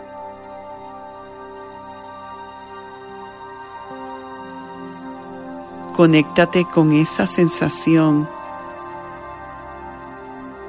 Conéctate 5.98 6.63
con 6.74 6.93
esa 6.93 7.28
sensación 7.28 8.26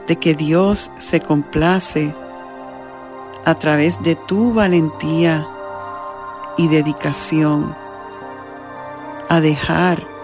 de 0.08 0.16
que 0.16 0.34
Dios 0.34 0.90
se 0.98 1.20
complace 1.20 2.12
a 3.44 3.54
través 3.54 4.02
de 4.02 4.16
tu 4.16 4.52
valentía 4.52 5.48
y 6.56 6.66
dedicación 6.66 7.76
a 9.28 9.40
dejar 9.40 10.17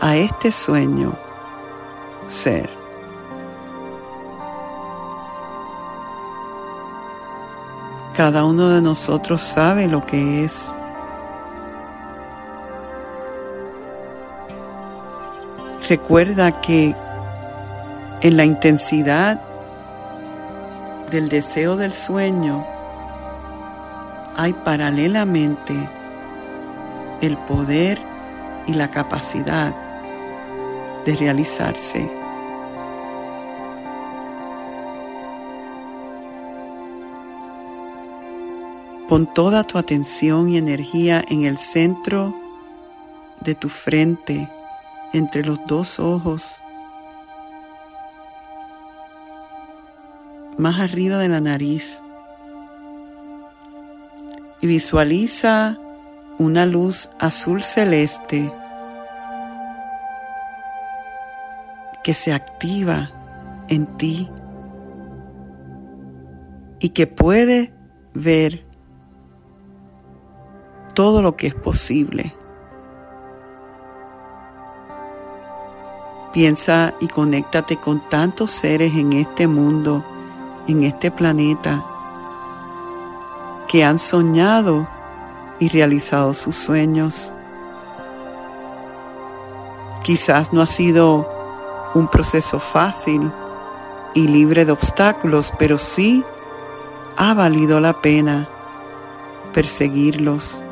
a 0.00 0.16
este 0.16 0.50
sueño 0.50 1.14
ser. 2.28 2.70
Cada 8.16 8.44
uno 8.44 8.70
de 8.70 8.82
nosotros 8.82 9.40
sabe 9.40 9.86
lo 9.86 10.04
que 10.04 10.44
es. 10.44 10.72
Recuerda 15.88 16.60
que 16.60 16.94
en 18.20 18.36
la 18.36 18.44
intensidad 18.44 19.40
del 21.10 21.28
deseo 21.28 21.76
del 21.76 21.92
sueño 21.92 22.64
hay 24.36 24.52
paralelamente 24.52 25.74
el 27.20 27.36
poder 27.36 27.98
y 28.66 28.74
la 28.74 28.90
capacidad 28.90 29.89
de 31.04 31.16
realizarse. 31.16 32.10
Pon 39.08 39.26
toda 39.26 39.64
tu 39.64 39.76
atención 39.76 40.48
y 40.50 40.56
energía 40.56 41.24
en 41.28 41.44
el 41.44 41.58
centro 41.58 42.32
de 43.40 43.54
tu 43.54 43.68
frente, 43.68 44.48
entre 45.12 45.44
los 45.44 45.58
dos 45.66 45.98
ojos. 45.98 46.62
Más 50.58 50.78
arriba 50.78 51.18
de 51.18 51.28
la 51.28 51.40
nariz. 51.40 52.02
Y 54.60 54.66
visualiza 54.66 55.76
una 56.38 56.66
luz 56.66 57.10
azul 57.18 57.62
celeste 57.62 58.52
que 62.02 62.14
se 62.14 62.32
activa 62.32 63.10
en 63.68 63.86
ti 63.96 64.28
y 66.78 66.90
que 66.90 67.06
puede 67.06 67.72
ver 68.14 68.64
todo 70.94 71.22
lo 71.22 71.36
que 71.36 71.48
es 71.48 71.54
posible. 71.54 72.34
Piensa 76.32 76.94
y 77.00 77.08
conéctate 77.08 77.76
con 77.76 78.00
tantos 78.08 78.50
seres 78.50 78.94
en 78.94 79.12
este 79.14 79.46
mundo 79.46 80.04
en 80.68 80.84
este 80.84 81.10
planeta 81.10 81.84
que 83.68 83.84
han 83.84 83.98
soñado 83.98 84.86
y 85.58 85.68
realizado 85.68 86.34
sus 86.34 86.56
sueños. 86.56 87.32
Quizás 90.02 90.52
no 90.52 90.62
ha 90.62 90.66
sido 90.66 91.39
un 91.94 92.08
proceso 92.08 92.58
fácil 92.58 93.30
y 94.14 94.28
libre 94.28 94.64
de 94.64 94.72
obstáculos, 94.72 95.52
pero 95.58 95.78
sí 95.78 96.24
ha 97.16 97.34
valido 97.34 97.80
la 97.80 97.92
pena 97.94 98.48
perseguirlos. 99.52 100.62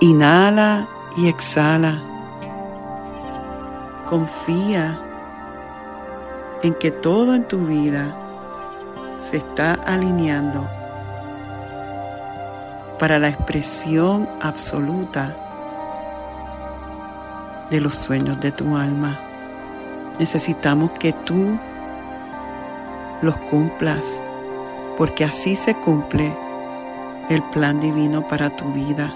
Inhala 0.00 0.86
y 1.16 1.28
exhala. 1.28 2.02
Confía 4.08 5.00
en 6.62 6.74
que 6.74 6.90
todo 6.90 7.34
en 7.34 7.48
tu 7.48 7.66
vida 7.66 8.14
se 9.20 9.38
está 9.38 9.74
alineando 9.86 10.66
para 12.98 13.18
la 13.18 13.28
expresión 13.28 14.28
absoluta 14.40 15.34
de 17.70 17.80
los 17.80 17.94
sueños 17.94 18.40
de 18.40 18.52
tu 18.52 18.76
alma. 18.76 19.18
Necesitamos 20.18 20.92
que 20.92 21.12
tú 21.12 21.58
los 23.22 23.36
cumplas 23.36 24.22
porque 24.96 25.24
así 25.24 25.56
se 25.56 25.74
cumple 25.74 26.32
el 27.28 27.42
plan 27.42 27.80
divino 27.80 28.26
para 28.26 28.50
tu 28.50 28.72
vida. 28.72 29.14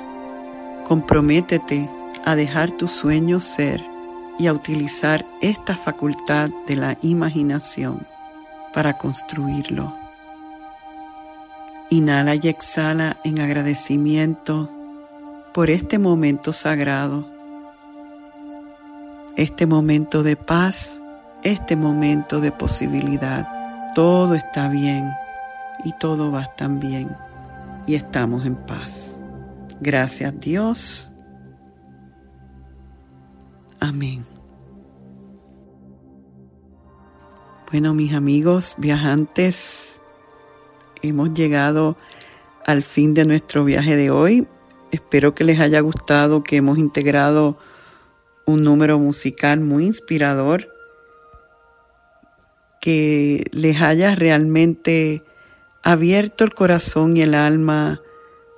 Comprométete 0.87 1.89
a 2.25 2.35
dejar 2.35 2.71
tus 2.73 2.91
sueños 2.91 3.45
ser 3.45 3.83
y 4.39 4.47
a 4.47 4.53
utilizar 4.53 5.25
esta 5.41 5.77
facultad 5.77 6.51
de 6.67 6.77
la 6.77 6.97
imaginación 7.03 8.07
para 8.73 8.97
construirlo. 8.97 9.93
Inhala 11.91 12.35
y 12.37 12.49
exhala 12.49 13.17
en 13.25 13.41
agradecimiento 13.41 14.71
por 15.53 15.71
este 15.71 15.99
momento 15.99 16.53
sagrado, 16.53 17.27
este 19.37 19.67
momento 19.67 20.23
de 20.23 20.37
paz, 20.37 21.01
este 21.43 21.77
momento 21.77 22.41
de 22.41 22.53
posibilidad. 22.53 23.47
Todo 23.95 24.35
está 24.35 24.69
bien 24.69 25.11
y 25.85 25.93
todo 25.99 26.31
va 26.31 26.47
tan 26.55 26.81
bien 26.81 27.15
y 27.87 27.95
estamos 27.95 28.45
en 28.45 28.57
paz. 28.57 29.19
Gracias 29.81 30.39
Dios. 30.41 31.11
Amén. 33.81 34.25
Bueno, 37.71 37.95
mis 37.95 38.13
amigos 38.13 38.75
viajantes, 38.79 40.01
hemos 41.03 41.33
llegado 41.35 41.97
al 42.67 42.83
fin 42.83 43.15
de 43.15 43.25
nuestro 43.25 43.65
viaje 43.65 43.97
de 43.97 44.11
hoy. 44.11 44.47
Espero 44.91 45.35
que 45.35 45.45
les 45.45 45.61
haya 45.61 45.81
gustado, 45.81 46.43
que 46.43 46.57
hemos 46.57 46.79
integrado 46.79 47.59
un 48.51 48.63
número 48.63 48.99
musical 48.99 49.61
muy 49.61 49.87
inspirador, 49.87 50.73
que 52.81 53.45
les 53.53 53.81
haya 53.81 54.15
realmente 54.15 55.23
abierto 55.83 56.45
el 56.45 56.55
corazón 56.55 57.17
y 57.17 57.23
el 57.23 57.35
alma 57.35 58.01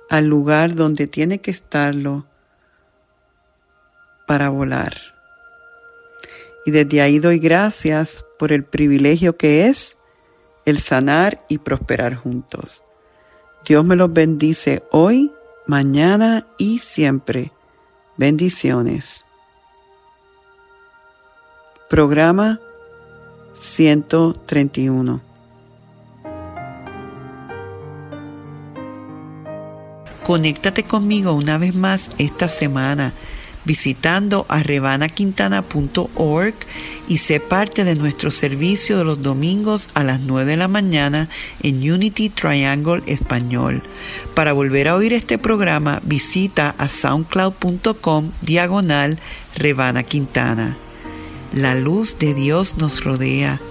al 0.09 0.25
lugar 0.25 0.75
donde 0.75 1.07
tiene 1.07 1.39
que 1.39 1.51
estarlo 1.51 2.25
para 4.27 4.49
volar. 4.49 4.93
Y 6.65 6.71
desde 6.71 7.01
ahí 7.01 7.19
doy 7.19 7.39
gracias 7.39 8.25
por 8.39 8.51
el 8.53 8.63
privilegio 8.63 9.35
que 9.35 9.67
es 9.67 9.97
el 10.65 10.77
sanar 10.77 11.43
y 11.49 11.57
prosperar 11.57 12.15
juntos. 12.15 12.83
Dios 13.65 13.83
me 13.83 13.95
los 13.95 14.11
bendice 14.11 14.83
hoy, 14.91 15.31
mañana 15.67 16.47
y 16.57 16.79
siempre. 16.79 17.51
Bendiciones. 18.17 19.25
Programa 21.93 22.59
131. 23.53 25.21
Conéctate 30.23 30.85
conmigo 30.85 31.33
una 31.33 31.59
vez 31.59 31.75
más 31.75 32.09
esta 32.17 32.47
semana 32.47 33.13
visitando 33.63 34.47
a 34.49 34.63
rebanaquintana.org 34.63 36.55
y 37.07 37.17
sé 37.17 37.39
parte 37.39 37.83
de 37.83 37.93
nuestro 37.93 38.31
servicio 38.31 38.97
de 38.97 39.03
los 39.03 39.21
domingos 39.21 39.91
a 39.93 40.03
las 40.03 40.19
9 40.19 40.49
de 40.49 40.57
la 40.57 40.67
mañana 40.67 41.29
en 41.61 41.75
Unity 41.75 42.29
Triangle 42.29 43.03
Español. 43.05 43.83
Para 44.33 44.53
volver 44.53 44.87
a 44.87 44.95
oír 44.95 45.13
este 45.13 45.37
programa, 45.37 46.01
visita 46.03 46.73
a 46.75 46.87
soundcloud.com 46.87 48.31
diagonal 48.41 49.19
Rebana 49.53 50.01
Quintana. 50.01 50.82
La 51.53 51.75
luz 51.75 52.17
de 52.17 52.33
Dios 52.33 52.77
nos 52.77 53.03
rodea, 53.03 53.61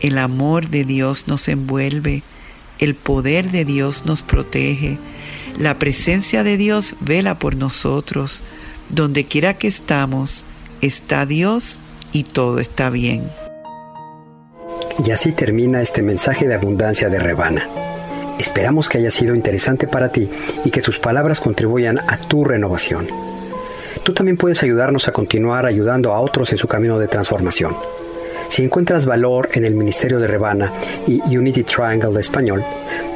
el 0.00 0.18
amor 0.18 0.70
de 0.70 0.84
Dios 0.84 1.26
nos 1.26 1.48
envuelve, 1.48 2.22
el 2.78 2.94
poder 2.94 3.50
de 3.50 3.64
Dios 3.64 4.04
nos 4.06 4.22
protege, 4.22 4.98
la 5.58 5.76
presencia 5.80 6.44
de 6.44 6.56
Dios 6.56 6.94
vela 7.00 7.40
por 7.40 7.56
nosotros, 7.56 8.44
donde 8.88 9.24
quiera 9.24 9.58
que 9.58 9.66
estamos, 9.66 10.46
está 10.80 11.26
Dios 11.26 11.80
y 12.12 12.22
todo 12.22 12.60
está 12.60 12.88
bien. 12.88 13.28
Y 15.04 15.10
así 15.10 15.32
termina 15.32 15.82
este 15.82 16.02
mensaje 16.02 16.46
de 16.46 16.54
abundancia 16.54 17.08
de 17.08 17.18
Rebana. 17.18 17.68
Esperamos 18.38 18.88
que 18.88 18.98
haya 18.98 19.10
sido 19.10 19.34
interesante 19.34 19.88
para 19.88 20.12
ti 20.12 20.28
y 20.64 20.70
que 20.70 20.82
sus 20.82 21.00
palabras 21.00 21.40
contribuyan 21.40 21.98
a 21.98 22.16
tu 22.16 22.44
renovación. 22.44 23.33
Tú 24.04 24.12
también 24.12 24.36
puedes 24.36 24.62
ayudarnos 24.62 25.08
a 25.08 25.12
continuar 25.12 25.66
ayudando 25.66 26.12
a 26.12 26.20
otros 26.20 26.52
en 26.52 26.58
su 26.58 26.68
camino 26.68 26.98
de 26.98 27.08
transformación. 27.08 27.74
Si 28.48 28.62
encuentras 28.62 29.06
valor 29.06 29.48
en 29.54 29.64
el 29.64 29.74
Ministerio 29.74 30.18
de 30.18 30.26
Rebana 30.26 30.72
y 31.06 31.20
Unity 31.36 31.64
Triangle 31.64 32.12
de 32.12 32.20
Español, 32.20 32.62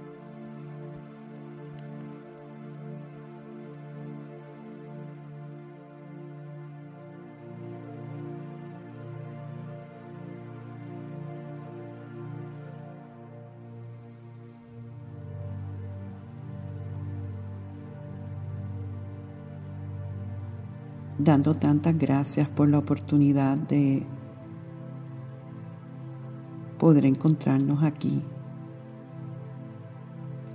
dando 21.18 21.56
tantas 21.56 21.98
gracias 21.98 22.48
por 22.50 22.70
la 22.70 22.78
oportunidad 22.78 23.58
de 23.58 24.06
poder 26.86 27.08
encontrarnos 27.08 27.82
aquí 27.82 28.22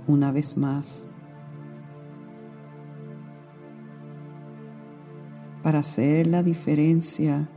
una 0.07 0.31
vez 0.31 0.55
más 0.55 1.05
para 5.61 5.79
hacer 5.79 6.27
la 6.27 6.41
diferencia 6.41 7.49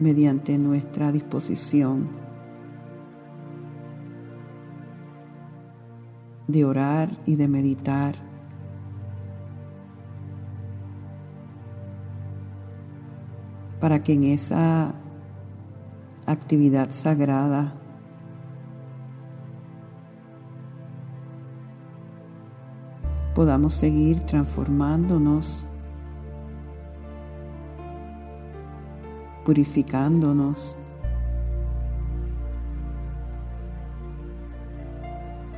mediante 0.00 0.56
nuestra 0.56 1.12
disposición 1.12 2.08
de 6.46 6.64
orar 6.64 7.10
y 7.26 7.36
de 7.36 7.46
meditar 7.46 8.14
para 13.80 14.02
que 14.02 14.14
en 14.14 14.24
esa 14.24 14.97
actividad 16.28 16.90
sagrada. 16.90 17.74
podamos 23.38 23.74
seguir 23.74 24.18
transformándonos, 24.26 25.64
purificándonos, 29.44 30.76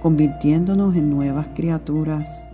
convirtiéndonos 0.03 0.95
en 0.95 1.09
nuevas 1.09 1.49
criaturas. 1.55 2.50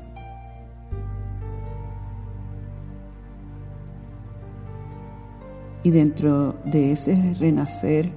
Y 5.87 5.93
dentro 5.93 6.57
de 6.65 6.91
ese 6.91 7.33
renacer, 7.39 8.11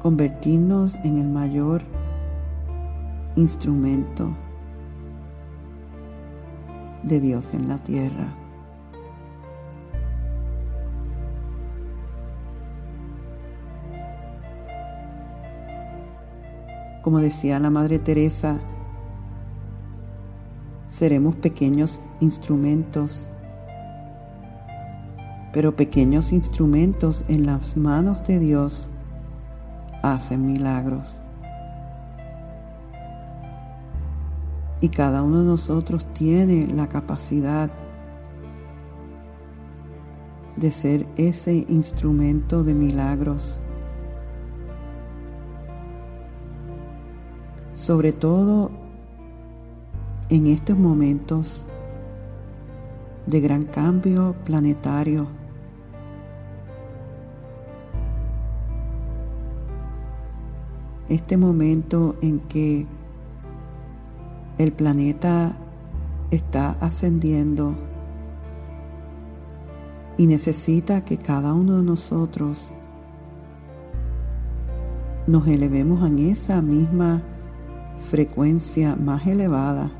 convertirnos 0.00 0.94
en 1.04 1.18
el 1.18 1.28
mayor 1.28 1.82
instrumento 3.36 4.34
de 7.02 7.20
Dios 7.20 7.52
en 7.52 7.68
la 7.68 7.76
tierra. 7.76 8.34
Como 17.02 17.18
decía 17.18 17.58
la 17.58 17.68
Madre 17.68 17.98
Teresa, 17.98 18.58
seremos 20.98 21.36
pequeños 21.36 22.02
instrumentos, 22.18 23.28
pero 25.52 25.76
pequeños 25.76 26.32
instrumentos 26.32 27.24
en 27.28 27.46
las 27.46 27.76
manos 27.76 28.26
de 28.26 28.40
Dios 28.40 28.90
hacen 30.02 30.44
milagros. 30.44 31.22
Y 34.80 34.88
cada 34.88 35.22
uno 35.22 35.42
de 35.42 35.46
nosotros 35.46 36.04
tiene 36.14 36.66
la 36.66 36.88
capacidad 36.88 37.70
de 40.56 40.72
ser 40.72 41.06
ese 41.16 41.64
instrumento 41.68 42.64
de 42.64 42.74
milagros. 42.74 43.60
Sobre 47.76 48.10
todo 48.12 48.87
en 50.30 50.46
estos 50.46 50.76
momentos 50.76 51.64
de 53.26 53.40
gran 53.40 53.64
cambio 53.64 54.34
planetario. 54.44 55.26
Este 61.08 61.38
momento 61.38 62.16
en 62.20 62.40
que 62.40 62.86
el 64.58 64.72
planeta 64.72 65.56
está 66.30 66.72
ascendiendo 66.80 67.74
y 70.18 70.26
necesita 70.26 71.04
que 71.04 71.16
cada 71.16 71.54
uno 71.54 71.76
de 71.76 71.84
nosotros 71.84 72.74
nos 75.26 75.46
elevemos 75.46 76.06
en 76.06 76.18
esa 76.30 76.60
misma 76.60 77.22
frecuencia 78.10 78.96
más 78.96 79.26
elevada. 79.26 79.90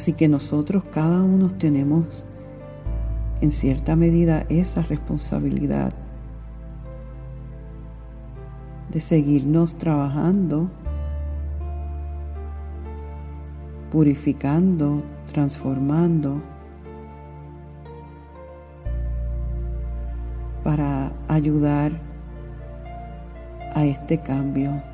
Así 0.00 0.14
que 0.14 0.28
nosotros 0.28 0.84
cada 0.90 1.20
uno 1.20 1.50
tenemos 1.50 2.26
en 3.42 3.50
cierta 3.50 3.96
medida 3.96 4.46
esa 4.48 4.80
responsabilidad 4.80 5.92
de 8.90 8.98
seguirnos 9.02 9.76
trabajando, 9.76 10.70
purificando, 13.90 15.02
transformando, 15.30 16.40
para 20.64 21.12
ayudar 21.28 21.92
a 23.74 23.84
este 23.84 24.18
cambio. 24.22 24.89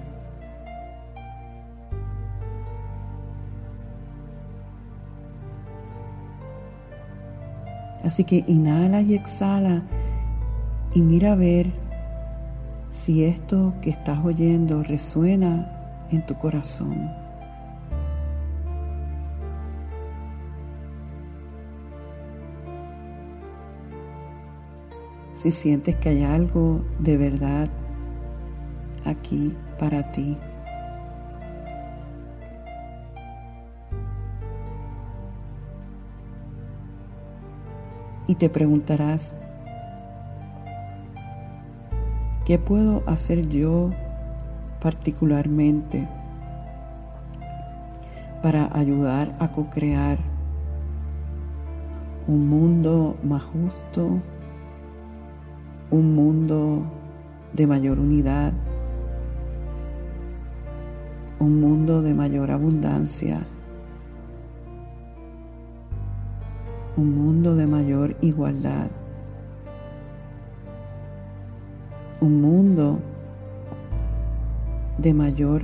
Así 8.06 8.22
que 8.22 8.44
inhala 8.46 9.02
y 9.02 9.14
exhala 9.14 9.82
y 10.94 11.02
mira 11.02 11.32
a 11.32 11.34
ver 11.34 11.72
si 12.88 13.24
esto 13.24 13.74
que 13.82 13.90
estás 13.90 14.24
oyendo 14.24 14.84
resuena 14.84 16.06
en 16.12 16.24
tu 16.24 16.36
corazón. 16.36 17.10
Si 25.34 25.50
sientes 25.50 25.96
que 25.96 26.10
hay 26.10 26.22
algo 26.22 26.84
de 27.00 27.16
verdad 27.16 27.68
aquí 29.04 29.52
para 29.80 30.12
ti. 30.12 30.38
Y 38.26 38.34
te 38.34 38.48
preguntarás, 38.48 39.34
¿Qué 42.46 42.60
puedo 42.60 43.02
hacer 43.06 43.48
yo 43.48 43.90
particularmente 44.80 46.06
para 48.40 48.70
ayudar 48.72 49.34
a 49.40 49.50
co-crear 49.50 50.18
un 52.28 52.48
mundo 52.48 53.16
más 53.24 53.42
justo, 53.42 54.20
un 55.90 56.14
mundo 56.14 56.84
de 57.52 57.66
mayor 57.66 57.98
unidad, 57.98 58.52
un 61.40 61.60
mundo 61.60 62.00
de 62.00 62.14
mayor 62.14 62.52
abundancia, 62.52 63.44
un 66.96 67.14
mundo 67.14 67.54
de 67.54 67.66
mayor 67.66 68.16
igualdad? 68.20 68.88
un 72.20 72.40
mundo 72.40 72.98
de 74.98 75.12
mayor 75.12 75.62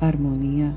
armonía. 0.00 0.76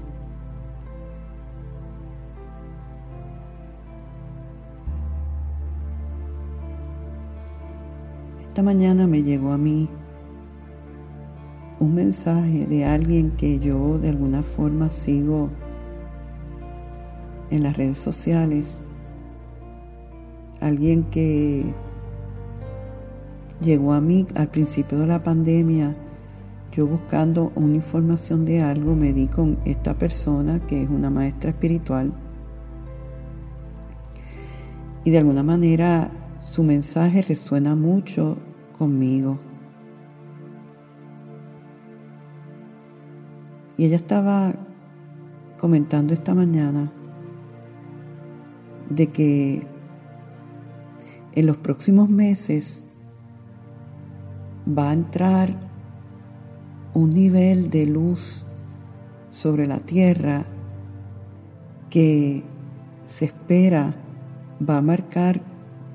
Esta 8.41 8.63
mañana 8.63 9.08
me 9.08 9.21
llegó 9.21 9.51
a 9.51 9.58
mí 9.58 9.89
un 11.80 11.95
mensaje 11.95 12.65
de 12.67 12.86
alguien 12.86 13.32
que 13.32 13.60
yo 13.60 13.97
de 13.97 14.10
alguna 14.10 14.43
forma 14.43 14.91
sigo 14.91 15.49
en 17.49 17.63
las 17.63 17.75
redes 17.75 17.97
sociales, 17.97 18.84
alguien 20.62 21.04
que 21.06 21.74
llegó 23.60 23.93
a 23.93 24.02
mí 24.02 24.26
al 24.36 24.47
principio 24.47 25.00
de 25.00 25.08
la 25.08 25.24
pandemia, 25.24 25.95
yo 26.71 26.88
buscando 26.88 27.52
una 27.56 27.76
información 27.76 28.45
de 28.45 28.62
algo, 28.62 28.95
me 28.95 29.12
di 29.12 29.28
con 29.28 29.58
esta 29.65 29.97
persona 29.97 30.60
que 30.60 30.84
es 30.84 30.89
una 30.89 31.10
maestra 31.10 31.50
espiritual. 31.50 32.13
Y 35.03 35.12
de 35.12 35.18
alguna 35.18 35.43
manera 35.43 36.12
su 36.39 36.64
mensaje 36.64 37.22
resuena 37.22 37.76
mucho 37.76 38.38
conmigo. 38.78 39.39
Y 43.78 43.86
ella 43.86 43.95
estaba 43.95 44.53
comentando 45.59 46.14
esta 46.14 46.36
mañana 46.36 46.91
de 48.89 49.07
que 49.07 49.70
en 51.34 51.45
los 51.45 51.57
próximos 51.57 52.09
meses 52.09 52.84
va 54.67 54.89
a 54.89 54.93
entrar 54.93 55.55
un 56.93 57.09
nivel 57.09 57.69
de 57.69 57.86
luz 57.86 58.45
sobre 59.29 59.65
la 59.65 59.79
tierra 59.79 60.45
que 61.89 62.43
se 63.05 63.25
espera 63.25 63.93
va 64.67 64.77
a 64.77 64.82
marcar, 64.82 65.41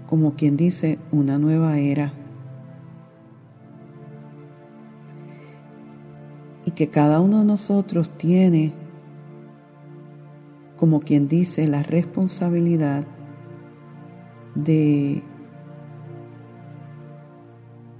como 0.06 0.34
quien 0.34 0.56
dice, 0.56 0.98
una 1.12 1.38
nueva 1.38 1.78
era. 1.78 2.12
Y 6.64 6.72
que 6.72 6.88
cada 6.88 7.20
uno 7.20 7.40
de 7.40 7.44
nosotros 7.44 8.10
tiene, 8.16 8.72
como 10.76 11.00
quien 11.00 11.28
dice, 11.28 11.68
la 11.68 11.82
responsabilidad 11.82 13.04
de 14.56 15.22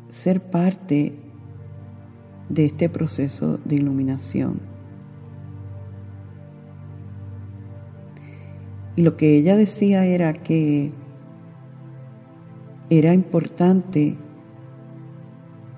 ser 0.08 0.40
parte 0.40 1.14
de 2.48 2.64
este 2.66 2.88
proceso 2.88 3.58
de 3.64 3.76
iluminación. 3.76 4.60
Y 8.96 9.02
lo 9.02 9.16
que 9.16 9.36
ella 9.36 9.56
decía 9.56 10.06
era 10.06 10.32
que 10.32 10.90
era 12.88 13.12
importante 13.12 14.16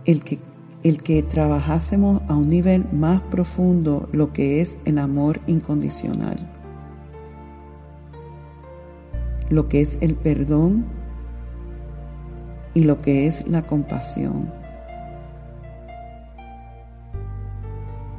el 0.05 0.23
que, 0.23 0.39
el 0.85 1.03
que 1.03 1.23
trabajásemos 1.23 2.23
a 2.29 2.37
un 2.37 2.49
nivel 2.49 2.87
más 2.93 3.21
profundo 3.23 4.09
lo 4.13 4.33
que 4.33 4.61
es 4.61 4.79
el 4.85 4.99
amor 4.99 5.41
incondicional, 5.49 6.49
lo 9.51 9.69
que 9.69 9.81
es 9.81 9.99
el 10.01 10.15
perdón 10.15 10.87
y 12.75 12.85
lo 12.85 13.01
que 13.01 13.27
es 13.27 13.47
la 13.47 13.63
compasión. 13.63 14.51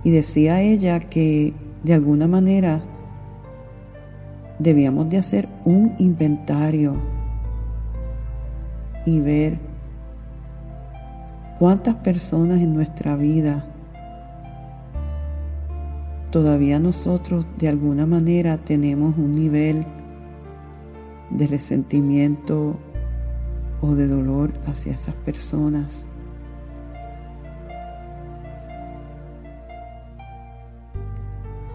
Y 0.03 0.11
decía 0.11 0.61
ella 0.61 0.99
que 0.99 1.53
de 1.84 1.93
alguna 1.93 2.27
manera 2.27 2.82
debíamos 4.59 5.09
de 5.09 5.17
hacer 5.17 5.47
un 5.65 5.93
inventario 5.97 6.95
y 9.05 9.21
ver 9.21 9.57
cuántas 11.57 11.95
personas 11.95 12.61
en 12.61 12.73
nuestra 12.73 13.15
vida 13.15 13.65
todavía 16.32 16.80
nosotros 16.80 17.47
de 17.57 17.69
alguna 17.69 18.05
manera 18.05 18.57
tenemos 18.57 19.17
un 19.17 19.32
nivel 19.32 19.86
de 21.32 21.47
resentimiento 21.47 22.77
o 23.82 23.95
de 23.95 24.07
dolor 24.07 24.53
hacia 24.65 24.93
esas 24.93 25.15
personas. 25.15 26.05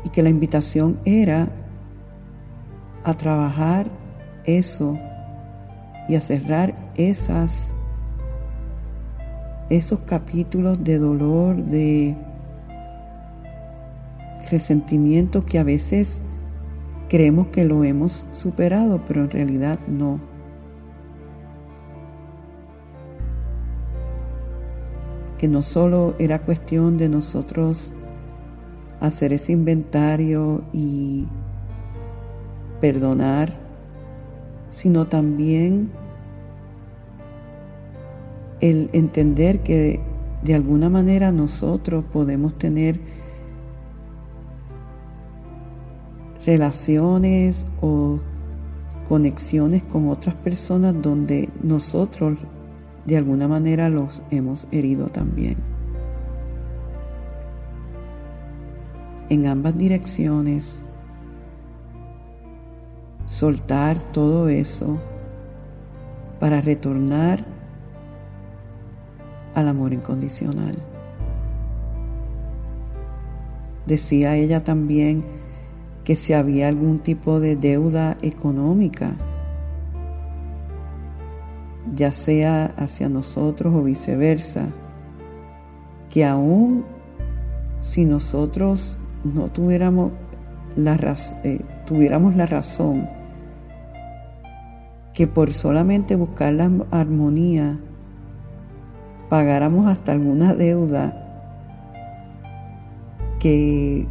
Y 0.05 0.09
que 0.11 0.23
la 0.23 0.29
invitación 0.29 0.99
era 1.05 1.49
a 3.05 3.15
trabajar 3.15 3.87
eso 4.45 4.99
y 6.09 6.17
a 6.17 6.21
cerrar 6.21 6.75
esas 6.97 7.75
esos 9.71 10.01
capítulos 10.01 10.83
de 10.85 10.99
dolor, 10.99 11.57
de 11.57 12.15
resentimiento 14.51 15.45
que 15.45 15.59
a 15.59 15.63
veces 15.63 16.23
creemos 17.15 17.47
que 17.53 17.65
lo 17.65 17.85
hemos 17.85 18.27
superado, 18.33 19.01
pero 19.07 19.23
en 19.23 19.31
realidad 19.31 19.79
no. 19.87 20.19
Que 25.39 25.47
no 25.47 25.63
solo 25.63 26.17
era 26.19 26.41
cuestión 26.41 26.97
de 26.97 27.09
nosotros 27.09 27.93
hacer 28.99 29.33
ese 29.33 29.53
inventario 29.53 30.65
y 30.73 31.29
perdonar, 32.81 33.55
sino 34.71 35.07
también 35.07 35.93
el 38.59 38.91
entender 38.93 39.61
que 39.61 40.01
de 40.43 40.55
alguna 40.55 40.91
manera 40.91 41.31
nosotros 41.31 42.05
podemos 42.13 42.59
tener 42.59 42.99
relaciones 46.47 47.67
o 47.81 48.19
conexiones 49.09 49.83
con 49.83 50.09
otras 50.09 50.35
personas 50.37 50.95
donde 51.01 51.49
nosotros 51.63 52.39
de 53.07 53.17
alguna 53.17 53.49
manera 53.49 53.89
los 53.89 54.23
hemos 54.31 54.67
herido 54.71 55.09
también. 55.09 55.57
En 59.29 59.47
ambas 59.47 59.77
direcciones, 59.77 60.83
soltar 63.25 63.99
todo 64.13 64.49
eso 64.49 64.99
para 66.41 66.61
retornar 66.61 67.45
al 69.55 69.69
amor 69.69 69.93
incondicional. 69.93 70.77
Decía 73.87 74.37
ella 74.37 74.65
también 74.65 75.25
que 76.05 76.15
si 76.15 76.35
había 76.35 76.69
algún 76.69 76.99
tipo 76.99 77.41
de 77.41 77.57
deuda 77.57 78.17
económica, 78.21 79.17
ya 81.95 82.13
sea 82.13 82.67
hacia 82.77 83.09
nosotros 83.09 83.75
o 83.75 83.83
viceversa, 83.83 84.67
que 86.11 86.25
aún 86.25 86.85
si 87.81 88.05
nosotros 88.05 88.99
no 89.25 89.49
tuviéramos 89.49 90.13
la, 90.77 91.17
eh, 91.43 91.61
tuviéramos 91.87 92.37
la 92.37 92.47
razón, 92.47 93.09
que 95.15 95.27
por 95.27 95.53
solamente 95.53 96.17
buscar 96.17 96.53
la 96.53 96.71
armonía 96.91 97.79
pagáramos 99.29 99.87
hasta 99.87 100.13
alguna 100.13 100.55
deuda 100.55 101.21
que 103.39 104.07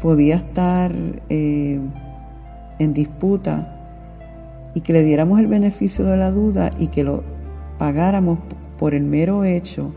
podía 0.00 0.36
estar 0.36 0.92
eh, 1.28 1.80
en 2.78 2.92
disputa 2.92 3.76
y 4.74 4.80
que 4.80 4.92
le 4.92 5.02
diéramos 5.02 5.40
el 5.40 5.46
beneficio 5.46 6.04
de 6.04 6.16
la 6.16 6.30
duda 6.30 6.70
y 6.78 6.88
que 6.88 7.04
lo 7.04 7.22
pagáramos 7.78 8.38
por 8.78 8.94
el 8.94 9.02
mero 9.02 9.44
hecho 9.44 9.92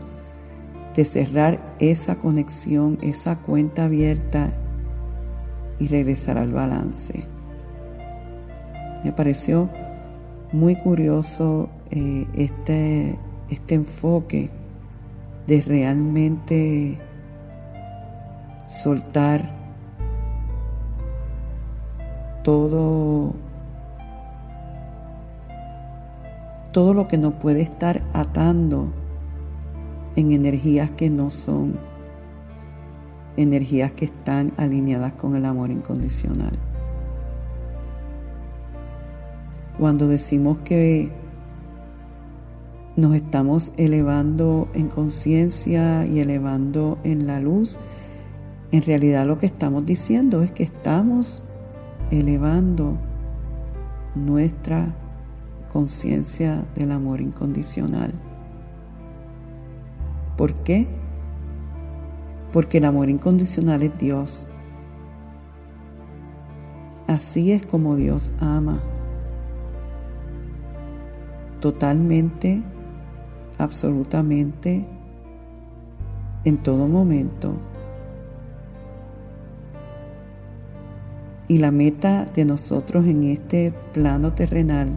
de 0.94 1.04
cerrar 1.04 1.60
esa 1.78 2.16
conexión, 2.16 2.98
esa 3.02 3.36
cuenta 3.36 3.84
abierta 3.84 4.52
y 5.78 5.88
regresar 5.88 6.38
al 6.38 6.52
balance. 6.52 7.24
Me 9.04 9.12
pareció 9.12 9.68
muy 10.52 10.76
curioso 10.76 11.68
eh, 11.90 12.26
este 12.34 13.18
este 13.50 13.74
enfoque 13.74 14.50
de 15.46 15.60
realmente 15.60 16.98
soltar 18.66 19.63
todo 22.44 23.34
todo 26.70 26.92
lo 26.92 27.06
que 27.06 27.18
nos 27.18 27.34
puede 27.34 27.62
estar 27.62 28.02
atando 28.12 28.92
en 30.16 30.32
energías 30.32 30.90
que 30.90 31.08
no 31.08 31.30
son 31.30 31.78
energías 33.36 33.92
que 33.92 34.06
están 34.06 34.52
alineadas 34.56 35.12
con 35.14 35.36
el 35.36 35.44
amor 35.44 35.70
incondicional. 35.70 36.58
Cuando 39.78 40.08
decimos 40.08 40.58
que 40.64 41.12
nos 42.96 43.14
estamos 43.14 43.72
elevando 43.76 44.68
en 44.74 44.88
conciencia 44.88 46.06
y 46.06 46.20
elevando 46.20 46.98
en 47.04 47.26
la 47.26 47.38
luz, 47.38 47.78
en 48.72 48.82
realidad 48.82 49.26
lo 49.26 49.38
que 49.38 49.46
estamos 49.46 49.84
diciendo 49.84 50.42
es 50.42 50.50
que 50.50 50.64
estamos 50.64 51.44
elevando 52.10 52.96
nuestra 54.14 54.94
conciencia 55.72 56.64
del 56.74 56.92
amor 56.92 57.20
incondicional. 57.20 58.12
¿Por 60.36 60.54
qué? 60.62 60.86
Porque 62.52 62.78
el 62.78 62.84
amor 62.84 63.08
incondicional 63.08 63.82
es 63.82 63.98
Dios. 63.98 64.48
Así 67.06 67.52
es 67.52 67.66
como 67.66 67.96
Dios 67.96 68.32
ama. 68.40 68.80
Totalmente 71.60 72.62
absolutamente 73.58 74.84
en 76.44 76.56
todo 76.58 76.86
momento. 76.86 77.54
Y 81.46 81.58
la 81.58 81.70
meta 81.70 82.24
de 82.24 82.44
nosotros 82.44 83.06
en 83.06 83.24
este 83.24 83.72
plano 83.92 84.32
terrenal 84.32 84.88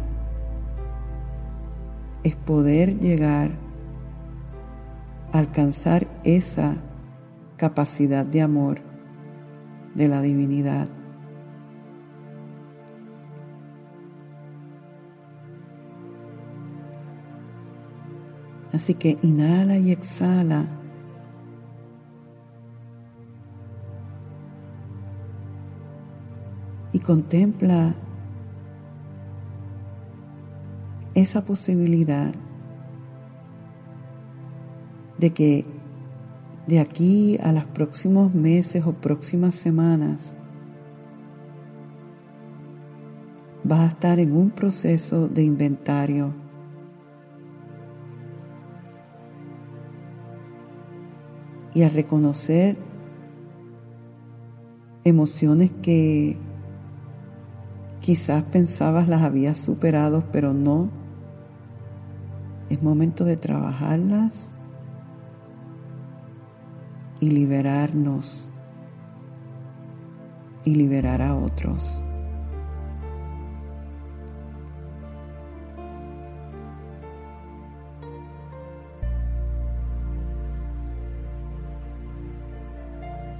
es 2.24 2.36
poder 2.36 3.00
llegar 3.00 3.52
a 5.34 5.40
alcanzar 5.40 6.08
esa 6.24 6.78
capacidad 7.58 8.26
de 8.26 8.42
amor 8.42 8.80
de 9.96 10.08
la 10.08 10.22
divinidad. 10.22 10.88
Así 18.74 18.94
que 18.94 19.18
inhala 19.22 19.78
y 19.78 19.92
exhala. 19.92 20.68
Y 26.94 27.00
contempla 27.00 27.96
esa 31.14 31.44
posibilidad 31.44 32.32
de 35.18 35.32
que 35.32 35.66
de 36.68 36.80
aquí 36.80 37.38
a 37.42 37.52
los 37.54 37.64
próximos 37.66 38.34
meses 38.34 38.86
o 38.86 38.94
próximas 38.94 39.56
semanas, 39.56 40.38
vas 43.64 43.80
a 43.80 43.88
estar 43.88 44.20
en 44.20 44.36
un 44.36 44.52
proceso 44.52 45.28
de 45.28 45.44
inventario. 45.44 46.34
Y 51.74 51.84
a 51.84 51.90
reconocer 51.90 52.78
emociones 55.04 55.72
que 55.82 56.38
quizás 58.08 58.42
pensabas 58.46 59.10
las 59.10 59.22
habías 59.22 59.58
superado, 59.58 60.24
pero 60.32 60.54
no, 60.54 60.90
es 62.70 62.82
momento 62.82 63.26
de 63.26 63.36
trabajarlas 63.36 64.50
y 67.20 67.32
liberarnos 67.32 68.48
y 70.64 70.76
liberar 70.76 71.22
a 71.22 71.36
otros. 71.36 72.02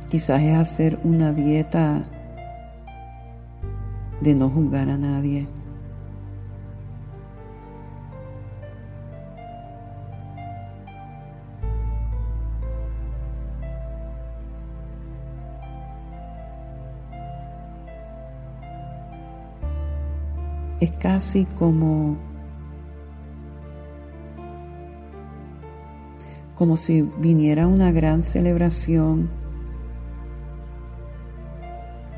Quizás 0.10 0.42
es 0.42 0.58
hacer 0.58 1.00
una 1.06 1.32
dieta 1.32 2.04
de 4.22 4.36
no 4.36 4.50
juzgar 4.50 4.90
a 4.90 4.98
nadie. 4.98 5.48
Es 20.80 20.92
casi 20.98 21.46
como 21.58 22.18
como 26.56 26.76
si 26.76 27.04
viniera 27.04 27.68
una 27.68 27.92
gran 27.92 28.24
celebración 28.24 29.30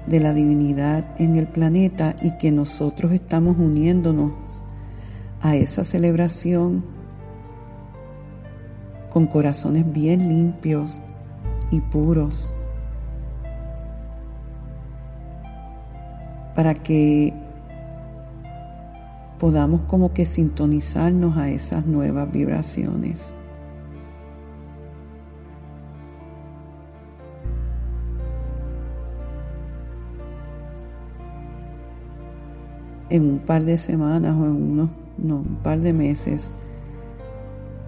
de 0.09 0.19
la 0.19 0.33
divinidad 0.33 1.05
en 1.19 1.35
el 1.35 1.47
planeta 1.47 2.15
y 2.21 2.31
que 2.37 2.51
nosotros 2.51 3.11
estamos 3.11 3.57
uniéndonos 3.57 4.33
a 5.41 5.55
esa 5.55 5.83
celebración 5.83 6.83
con 9.11 9.27
corazones 9.27 9.91
bien 9.91 10.27
limpios 10.29 11.01
y 11.71 11.79
puros 11.81 12.51
para 16.55 16.73
que 16.73 17.33
podamos 19.37 19.81
como 19.87 20.13
que 20.13 20.25
sintonizarnos 20.25 21.37
a 21.37 21.49
esas 21.49 21.85
nuevas 21.85 22.31
vibraciones. 22.31 23.33
En 33.09 33.23
un 33.23 33.39
par 33.39 33.63
de 33.63 33.77
semanas 33.77 34.35
o 34.37 34.45
en 34.45 34.71
unos, 34.71 34.89
no, 35.17 35.37
un 35.37 35.57
par 35.63 35.79
de 35.79 35.93
meses 35.93 36.53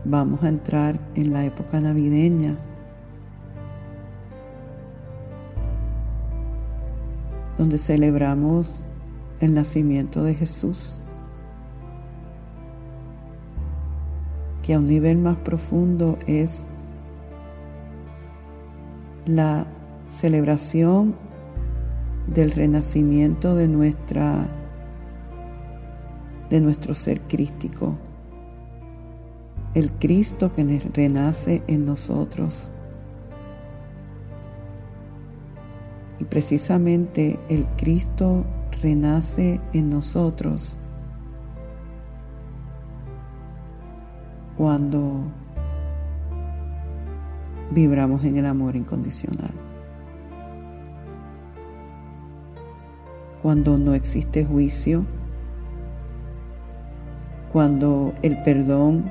vamos 0.04 0.44
a 0.44 0.50
entrar 0.50 1.00
en 1.16 1.34
la 1.34 1.46
época 1.46 1.80
navideña. 1.80 2.58
donde 7.58 7.78
celebramos 7.78 8.84
el 9.40 9.54
nacimiento 9.54 10.24
de 10.24 10.34
Jesús, 10.34 11.00
que 14.64 14.74
a 14.74 14.80
un 14.80 14.86
nivel 14.86 15.20
más 15.20 15.38
profundo 15.38 16.18
es 16.26 16.66
la 19.28 19.68
celebración 20.10 21.14
del 22.34 22.50
renacimiento 22.50 23.54
de 23.54 23.68
nuestra 23.68 24.48
de 26.52 26.60
nuestro 26.60 26.94
ser 26.94 27.22
crístico, 27.22 27.96
el 29.74 29.90
Cristo 29.94 30.54
que 30.54 30.64
renace 30.94 31.64
en 31.68 31.86
nosotros. 31.86 32.70
Y 36.20 36.26
precisamente 36.26 37.40
el 37.48 37.66
Cristo 37.78 38.44
renace 38.84 39.62
en 39.72 39.90
nosotros 39.90 40.78
cuando 44.58 45.22
vibramos 47.72 48.26
en 48.26 48.38
el 48.38 48.46
amor 48.46 48.76
incondicional. 48.76 49.52
Cuando 53.42 53.78
no 53.78 53.94
existe 53.94 54.46
juicio, 54.46 55.06
cuando 57.52 58.14
el 58.22 58.42
perdón 58.44 59.06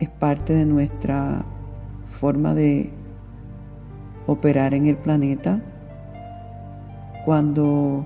es 0.00 0.08
parte 0.08 0.54
de 0.54 0.66
nuestra 0.66 1.44
forma 2.10 2.54
de 2.54 2.90
operar 4.26 4.74
en 4.74 4.86
el 4.86 4.96
planeta, 4.96 5.60
cuando 7.24 8.04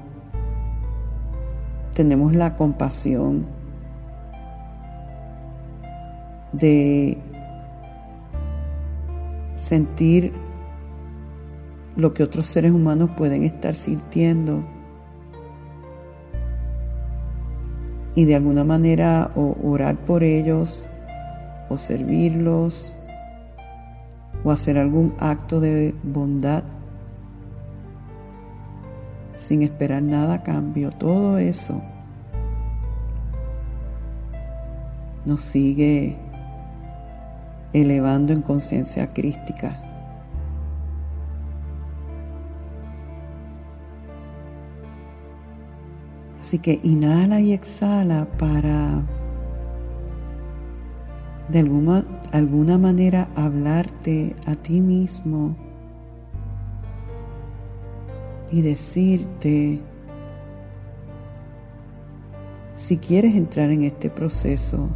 tenemos 1.95 2.35
la 2.35 2.57
compasión 2.57 3.47
de 6.53 7.19
sentir 9.57 10.33
lo 11.97 12.15
que 12.15 12.23
otros 12.23 12.47
seres 12.47 12.73
humanos 12.73 13.11
pueden 13.17 13.43
estar 13.45 13.75
sintiendo 13.75 14.65
y 18.19 18.25
de 18.25 18.35
alguna 18.35 18.65
manera 18.65 19.31
o 19.37 19.57
orar 19.63 19.95
por 19.95 20.25
ellos 20.25 20.89
o 21.69 21.77
servirlos 21.77 22.93
o 24.43 24.51
hacer 24.51 24.77
algún 24.77 25.15
acto 25.21 25.61
de 25.61 25.95
bondad 26.03 26.65
sin 29.37 29.63
esperar 29.63 30.03
nada 30.03 30.35
a 30.35 30.43
cambio. 30.43 30.91
Todo 30.91 31.39
eso 31.39 31.81
nos 35.25 35.41
sigue 35.41 36.17
elevando 37.73 38.33
en 38.33 38.43
conciencia 38.43 39.11
crística. 39.11 39.81
Así 46.49 46.61
que 46.61 46.81
inhala 46.83 47.41
y 47.41 47.53
exhala 47.53 48.27
para 48.39 49.03
de 51.51 51.59
alguna, 51.59 52.07
alguna 52.33 52.79
manera 52.79 53.29
hablarte 53.37 54.35
a 54.47 54.55
ti 54.55 54.81
mismo 54.81 55.55
y 58.51 58.63
decirte 58.63 59.79
si 62.77 62.97
quieres 62.97 63.35
entrar 63.35 63.69
en 63.69 63.83
este 63.83 64.09
proceso 64.09 64.89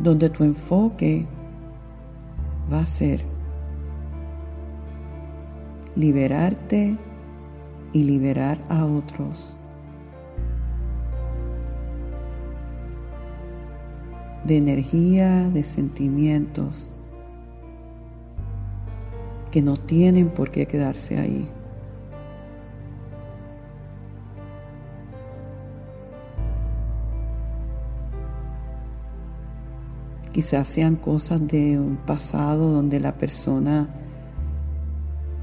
donde 0.00 0.28
tu 0.28 0.44
enfoque 0.44 1.24
va 2.70 2.80
a 2.80 2.84
ser 2.84 3.31
liberarte 5.96 6.96
y 7.92 8.04
liberar 8.04 8.58
a 8.68 8.84
otros. 8.84 9.56
de 14.44 14.56
energía, 14.56 15.48
de 15.50 15.62
sentimientos 15.62 16.90
que 19.50 19.62
no 19.62 19.76
tienen 19.76 20.30
por 20.30 20.50
qué 20.50 20.66
quedarse 20.66 21.18
ahí. 21.18 21.48
Quizás 30.32 30.66
sean 30.66 30.96
cosas 30.96 31.46
de 31.46 31.78
un 31.78 31.96
pasado 31.96 32.72
donde 32.72 32.98
la 32.98 33.18
persona 33.18 33.90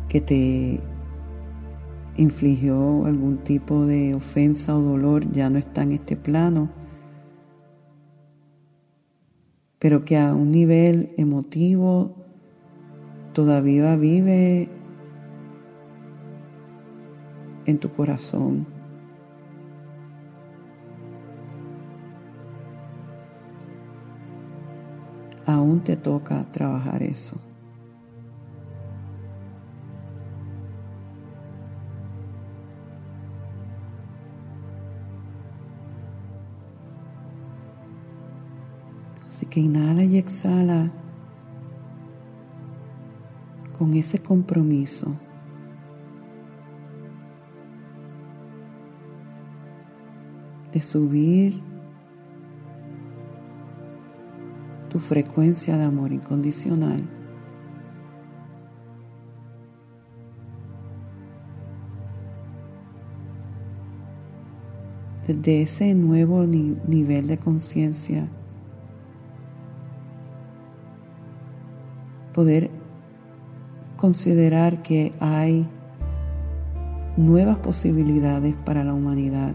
que 0.10 0.20
te 0.20 0.82
infligió 2.18 3.05
algún 3.05 3.38
tipo 3.45 3.86
de 3.86 4.14
ofensa 4.14 4.76
o 4.76 4.82
dolor 4.82 5.32
ya 5.32 5.49
no 5.49 5.57
está 5.57 5.84
en 5.84 5.93
este 5.93 6.18
plano. 6.18 6.70
pero 9.80 10.03
que 10.03 10.18
a 10.18 10.34
un 10.36 10.51
nivel 10.51 11.14
emotivo 11.18 12.14
todavía 13.34 13.95
vive 13.95 14.70
en 17.66 17.80
tu 17.80 17.89
corazón. 17.93 18.68
Aún 25.45 25.80
te 25.82 25.95
toca 25.95 26.43
trabajar 26.51 27.01
eso. 27.01 27.39
Así 39.39 39.45
que 39.45 39.61
inhala 39.61 40.03
y 40.03 40.17
exhala 40.17 40.91
con 43.77 43.93
ese 43.93 44.19
compromiso. 44.19 45.15
de 50.73 50.81
subir 50.81 51.61
tu 54.89 54.99
frecuencia 54.99 55.77
de 55.77 55.85
amor 55.85 56.11
incondicional. 56.11 57.01
Desde 65.25 65.61
ese 65.61 65.95
nuevo 65.95 66.45
nivel 66.45 67.27
de 67.27 67.37
conciencia, 67.37 68.27
poder 72.39 72.69
considerar 73.97 74.81
que 74.81 75.11
hay 75.19 75.67
nuevas 77.17 77.57
posibilidades 77.57 78.55
para 78.63 78.85
la 78.85 78.93
humanidad. 78.93 79.51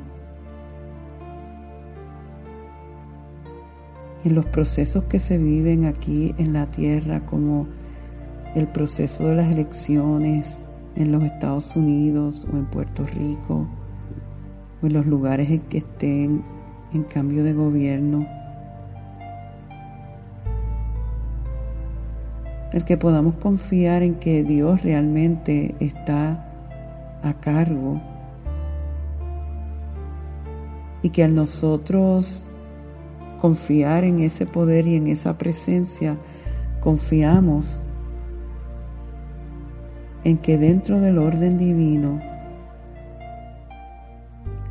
En 4.22 4.34
los 4.34 4.44
procesos 4.44 5.04
que 5.04 5.18
se 5.18 5.38
viven 5.38 5.86
aquí 5.86 6.34
en 6.36 6.52
la 6.52 6.66
Tierra, 6.66 7.24
como 7.24 7.68
el 8.54 8.68
proceso 8.68 9.28
de 9.28 9.36
las 9.36 9.50
elecciones 9.50 10.62
en 10.94 11.10
los 11.10 11.22
Estados 11.22 11.74
Unidos 11.76 12.46
o 12.52 12.58
en 12.58 12.66
Puerto 12.66 13.02
Rico, 13.04 13.66
o 14.82 14.86
en 14.86 14.92
los 14.92 15.06
lugares 15.06 15.48
en 15.48 15.60
que 15.60 15.78
estén 15.78 16.44
en 16.92 17.04
cambio 17.04 17.44
de 17.44 17.54
gobierno, 17.54 18.26
el 22.74 22.84
que 22.84 22.96
podamos 22.96 23.36
confiar 23.36 24.02
en 24.02 24.16
que 24.16 24.42
Dios 24.42 24.82
realmente 24.82 25.76
está 25.78 26.44
a 27.22 27.34
cargo 27.34 28.00
y 31.00 31.10
que 31.10 31.22
al 31.22 31.36
nosotros 31.36 32.44
confiar 33.40 34.02
en 34.02 34.18
ese 34.18 34.44
poder 34.44 34.88
y 34.88 34.96
en 34.96 35.06
esa 35.06 35.38
presencia, 35.38 36.16
confiamos 36.80 37.80
en 40.24 40.36
que 40.38 40.58
dentro 40.58 41.00
del 41.00 41.18
orden 41.18 41.56
divino, 41.56 42.20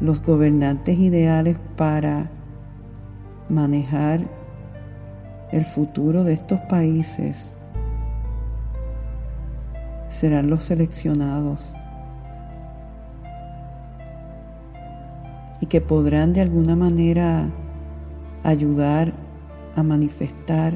los 0.02 0.22
gobernantes 0.22 1.00
ideales 1.00 1.56
para 1.78 2.30
manejar 3.48 4.20
el 5.54 5.64
futuro 5.64 6.26
de 6.26 6.34
estos 6.34 6.60
países 6.68 7.56
serán 10.24 10.50
los 10.50 10.64
seleccionados 10.64 11.76
y 15.60 15.66
que 15.66 15.82
podrán 15.82 16.32
de 16.32 16.40
alguna 16.40 16.78
manera 16.78 17.50
ayudar 18.42 19.12
a 19.76 19.84
manifestar 19.84 20.76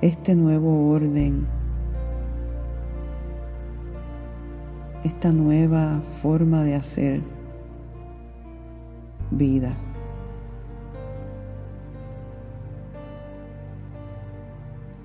este 0.00 0.34
nuevo 0.34 0.88
orden, 0.88 1.46
esta 5.04 5.30
nueva 5.30 6.00
forma 6.22 6.64
de 6.64 6.74
hacer 6.74 7.20
vida. 9.30 9.76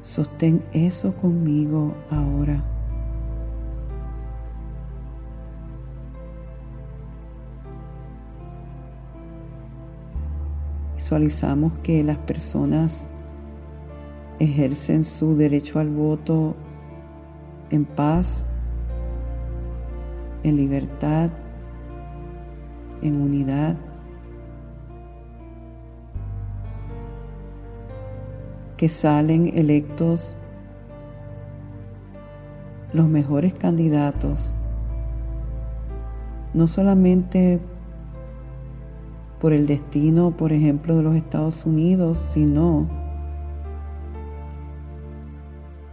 Sostén 0.04 0.62
eso 0.74 1.16
conmigo 1.16 1.96
ahora. 2.12 2.62
Visualizamos 10.96 11.72
que 11.84 12.04
las 12.04 12.18
personas 12.18 13.08
ejercen 14.40 15.06
su 15.06 15.38
derecho 15.38 15.80
al 15.80 15.90
voto 15.90 16.56
en 17.70 17.86
paz, 17.86 18.46
en 20.44 20.58
libertad, 20.58 21.30
en 23.02 23.22
unidad. 23.22 23.78
Que 28.78 28.90
salen 28.90 29.52
electos 29.58 30.36
los 32.94 33.08
mejores 33.08 33.54
candidatos, 33.54 34.56
no 36.54 36.68
solamente 36.68 37.60
por 39.42 39.52
el 39.52 39.68
destino, 39.68 40.32
por 40.32 40.54
ejemplo, 40.54 40.96
de 40.96 41.04
los 41.04 41.16
Estados 41.16 41.66
Unidos, 41.66 42.24
sino 42.32 42.88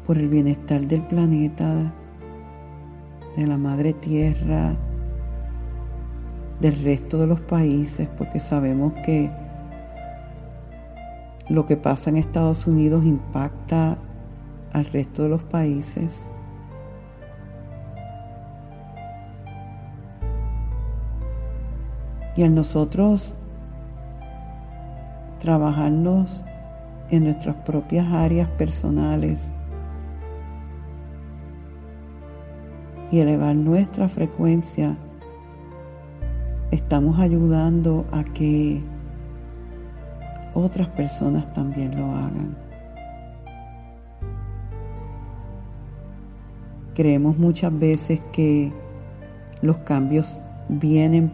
por 0.07 0.18
el 0.18 0.28
bienestar 0.28 0.87
del 0.87 1.03
planeta, 1.03 1.93
de 3.37 3.47
la 3.47 3.57
madre 3.57 3.93
tierra, 3.93 4.76
del 6.61 6.83
resto 6.83 7.18
de 7.18 7.26
los 7.26 7.41
países, 7.41 8.09
porque 8.18 8.39
sabemos 8.39 8.93
que 9.05 9.31
lo 11.51 11.66
que 11.66 11.76
pasa 11.76 12.11
en 12.11 12.16
Estados 12.16 12.68
Unidos 12.68 13.05
impacta 13.05 13.98
al 14.72 14.84
resto 14.84 15.24
de 15.24 15.28
los 15.30 15.42
países. 15.42 16.28
Y 22.36 22.44
al 22.44 22.55
nosotros 22.55 23.36
trabajarnos 25.40 26.44
en 27.11 27.24
nuestras 27.24 27.57
propias 27.57 28.07
áreas 28.12 28.48
personales 28.51 29.53
y 33.11 33.18
elevar 33.18 33.57
nuestra 33.57 34.09
frecuencia, 34.09 34.96
estamos 36.70 37.18
ayudando 37.18 38.07
a 38.12 38.22
que 38.22 38.80
otras 40.55 40.88
personas 40.88 41.53
también 41.53 41.98
lo 41.98 42.07
hagan. 42.07 42.57
Creemos 46.94 47.38
muchas 47.38 47.76
veces 47.78 48.20
que 48.32 48.72
los 49.62 49.76
cambios 49.78 50.42
vienen 50.68 51.32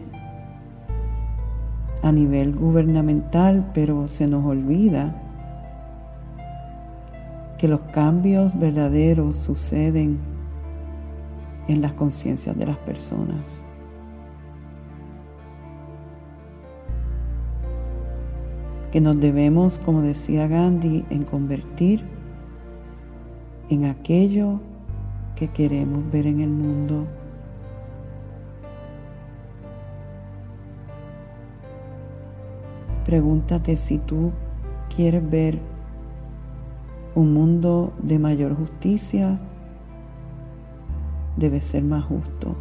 a 2.03 2.11
nivel 2.11 2.55
gubernamental, 2.55 3.69
pero 3.73 4.07
se 4.07 4.27
nos 4.27 4.45
olvida 4.45 5.15
que 7.57 7.67
los 7.67 7.81
cambios 7.91 8.57
verdaderos 8.57 9.35
suceden 9.35 10.19
en 11.67 11.81
las 11.81 11.93
conciencias 11.93 12.57
de 12.57 12.67
las 12.67 12.77
personas. 12.77 13.63
Que 18.91 19.01
nos 19.01 19.19
debemos, 19.19 19.79
como 19.79 20.01
decía 20.01 20.47
Gandhi, 20.47 21.05
en 21.09 21.23
convertir 21.23 22.03
en 23.69 23.85
aquello 23.85 24.59
que 25.35 25.49
queremos 25.49 26.09
ver 26.11 26.25
en 26.25 26.39
el 26.39 26.49
mundo. 26.49 27.05
Pregúntate 33.05 33.77
si 33.77 33.99
tú 33.99 34.31
quieres 34.93 35.29
ver 35.29 35.59
un 37.15 37.33
mundo 37.33 37.93
de 38.01 38.19
mayor 38.19 38.55
justicia, 38.55 39.39
debe 41.35 41.61
ser 41.61 41.83
más 41.83 42.03
justo. 42.05 42.55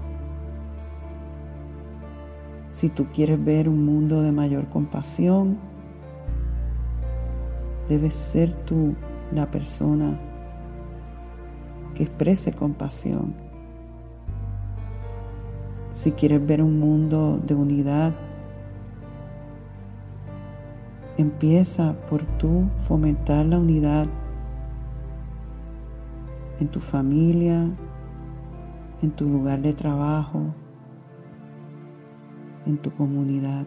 Si 2.72 2.88
tú 2.88 3.06
quieres 3.06 3.42
ver 3.42 3.68
un 3.68 3.84
mundo 3.84 4.22
de 4.22 4.32
mayor 4.32 4.68
compasión, 4.68 5.58
Debes 7.88 8.14
ser 8.14 8.52
tú 8.64 8.94
la 9.32 9.50
persona 9.50 10.18
que 11.94 12.02
exprese 12.04 12.52
compasión. 12.52 13.34
Si 15.92 16.12
quieres 16.12 16.46
ver 16.46 16.62
un 16.62 16.78
mundo 16.78 17.40
de 17.44 17.54
unidad, 17.54 18.14
empieza 21.16 21.94
por 22.08 22.22
tú 22.38 22.68
fomentar 22.86 23.46
la 23.46 23.58
unidad 23.58 24.06
en 26.60 26.68
tu 26.68 26.80
familia, 26.80 27.70
en 29.02 29.10
tu 29.10 29.26
lugar 29.26 29.60
de 29.60 29.72
trabajo, 29.72 30.54
en 32.66 32.78
tu 32.78 32.90
comunidad. 32.92 33.66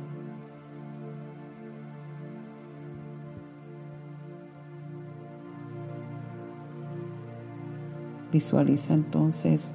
Visualiza 8.32 8.94
entonces 8.94 9.74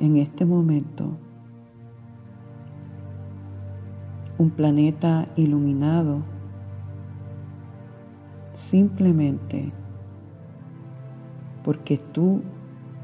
en 0.00 0.16
este 0.18 0.44
momento 0.44 1.16
un 4.38 4.50
planeta 4.50 5.24
iluminado 5.36 6.22
simplemente 8.54 9.72
porque 11.62 11.96
tú 11.96 12.42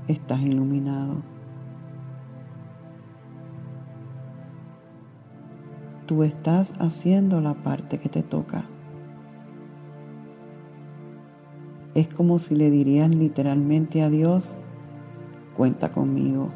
estás 0.06 0.42
iluminado. 0.42 1.22
Tú 6.06 6.24
estás 6.24 6.74
haciendo 6.78 7.40
la 7.40 7.54
parte 7.54 7.98
que 7.98 8.08
te 8.08 8.22
toca. 8.22 8.64
Es 12.00 12.08
como 12.08 12.38
si 12.38 12.54
le 12.54 12.70
dirías 12.70 13.14
literalmente 13.14 14.02
a 14.02 14.08
Dios, 14.08 14.56
cuenta 15.54 15.92
conmigo. 15.92 16.48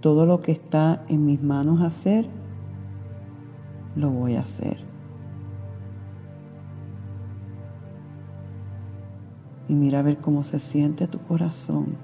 Todo 0.00 0.26
lo 0.26 0.40
que 0.40 0.50
está 0.50 1.04
en 1.06 1.24
mis 1.24 1.40
manos 1.40 1.80
hacer, 1.80 2.26
lo 3.94 4.10
voy 4.10 4.34
a 4.34 4.40
hacer. 4.40 4.78
Y 9.68 9.74
mira 9.74 10.00
a 10.00 10.02
ver 10.02 10.18
cómo 10.18 10.42
se 10.42 10.58
siente 10.58 11.06
tu 11.06 11.20
corazón 11.20 11.94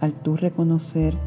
al 0.00 0.14
tú 0.14 0.38
reconocer 0.38 1.18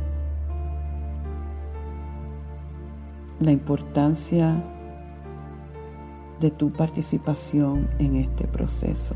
la 3.39 3.51
importancia 3.51 4.72
de 6.40 6.52
tu 6.52 6.72
participación 6.72 7.90
en 8.00 8.18
este 8.18 8.48
proceso. 8.48 9.16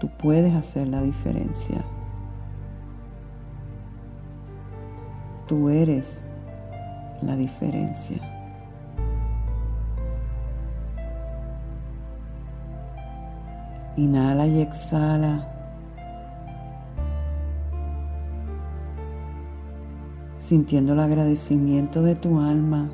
Tú 0.00 0.08
puedes 0.18 0.54
hacer 0.54 0.88
la 0.88 1.02
diferencia. 1.02 1.84
Tú 5.46 5.68
eres 5.68 6.22
la 7.22 7.36
diferencia. 7.36 8.20
Inhala 13.96 14.46
y 14.46 14.60
exhala. 14.60 15.55
Sintiendo 20.46 20.92
el 20.92 21.00
agradecimiento 21.00 22.02
de 22.02 22.14
tu 22.14 22.38
alma. 22.40 22.88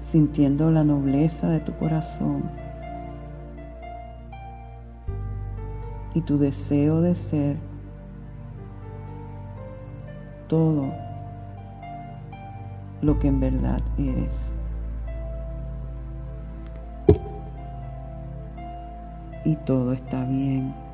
sintiendo 0.00 0.70
la 0.70 0.84
nobleza 0.84 1.48
de 1.48 1.58
tu 1.58 1.74
corazón 1.74 2.48
y 6.14 6.20
tu 6.20 6.38
deseo 6.38 7.00
de 7.00 7.16
ser 7.16 7.56
todo 10.46 10.92
lo 13.02 13.18
que 13.18 13.26
en 13.28 13.40
verdad 13.40 13.80
eres. 13.98 14.54
Y 19.44 19.56
todo 19.56 19.92
está 19.92 20.24
bien. 20.24 20.85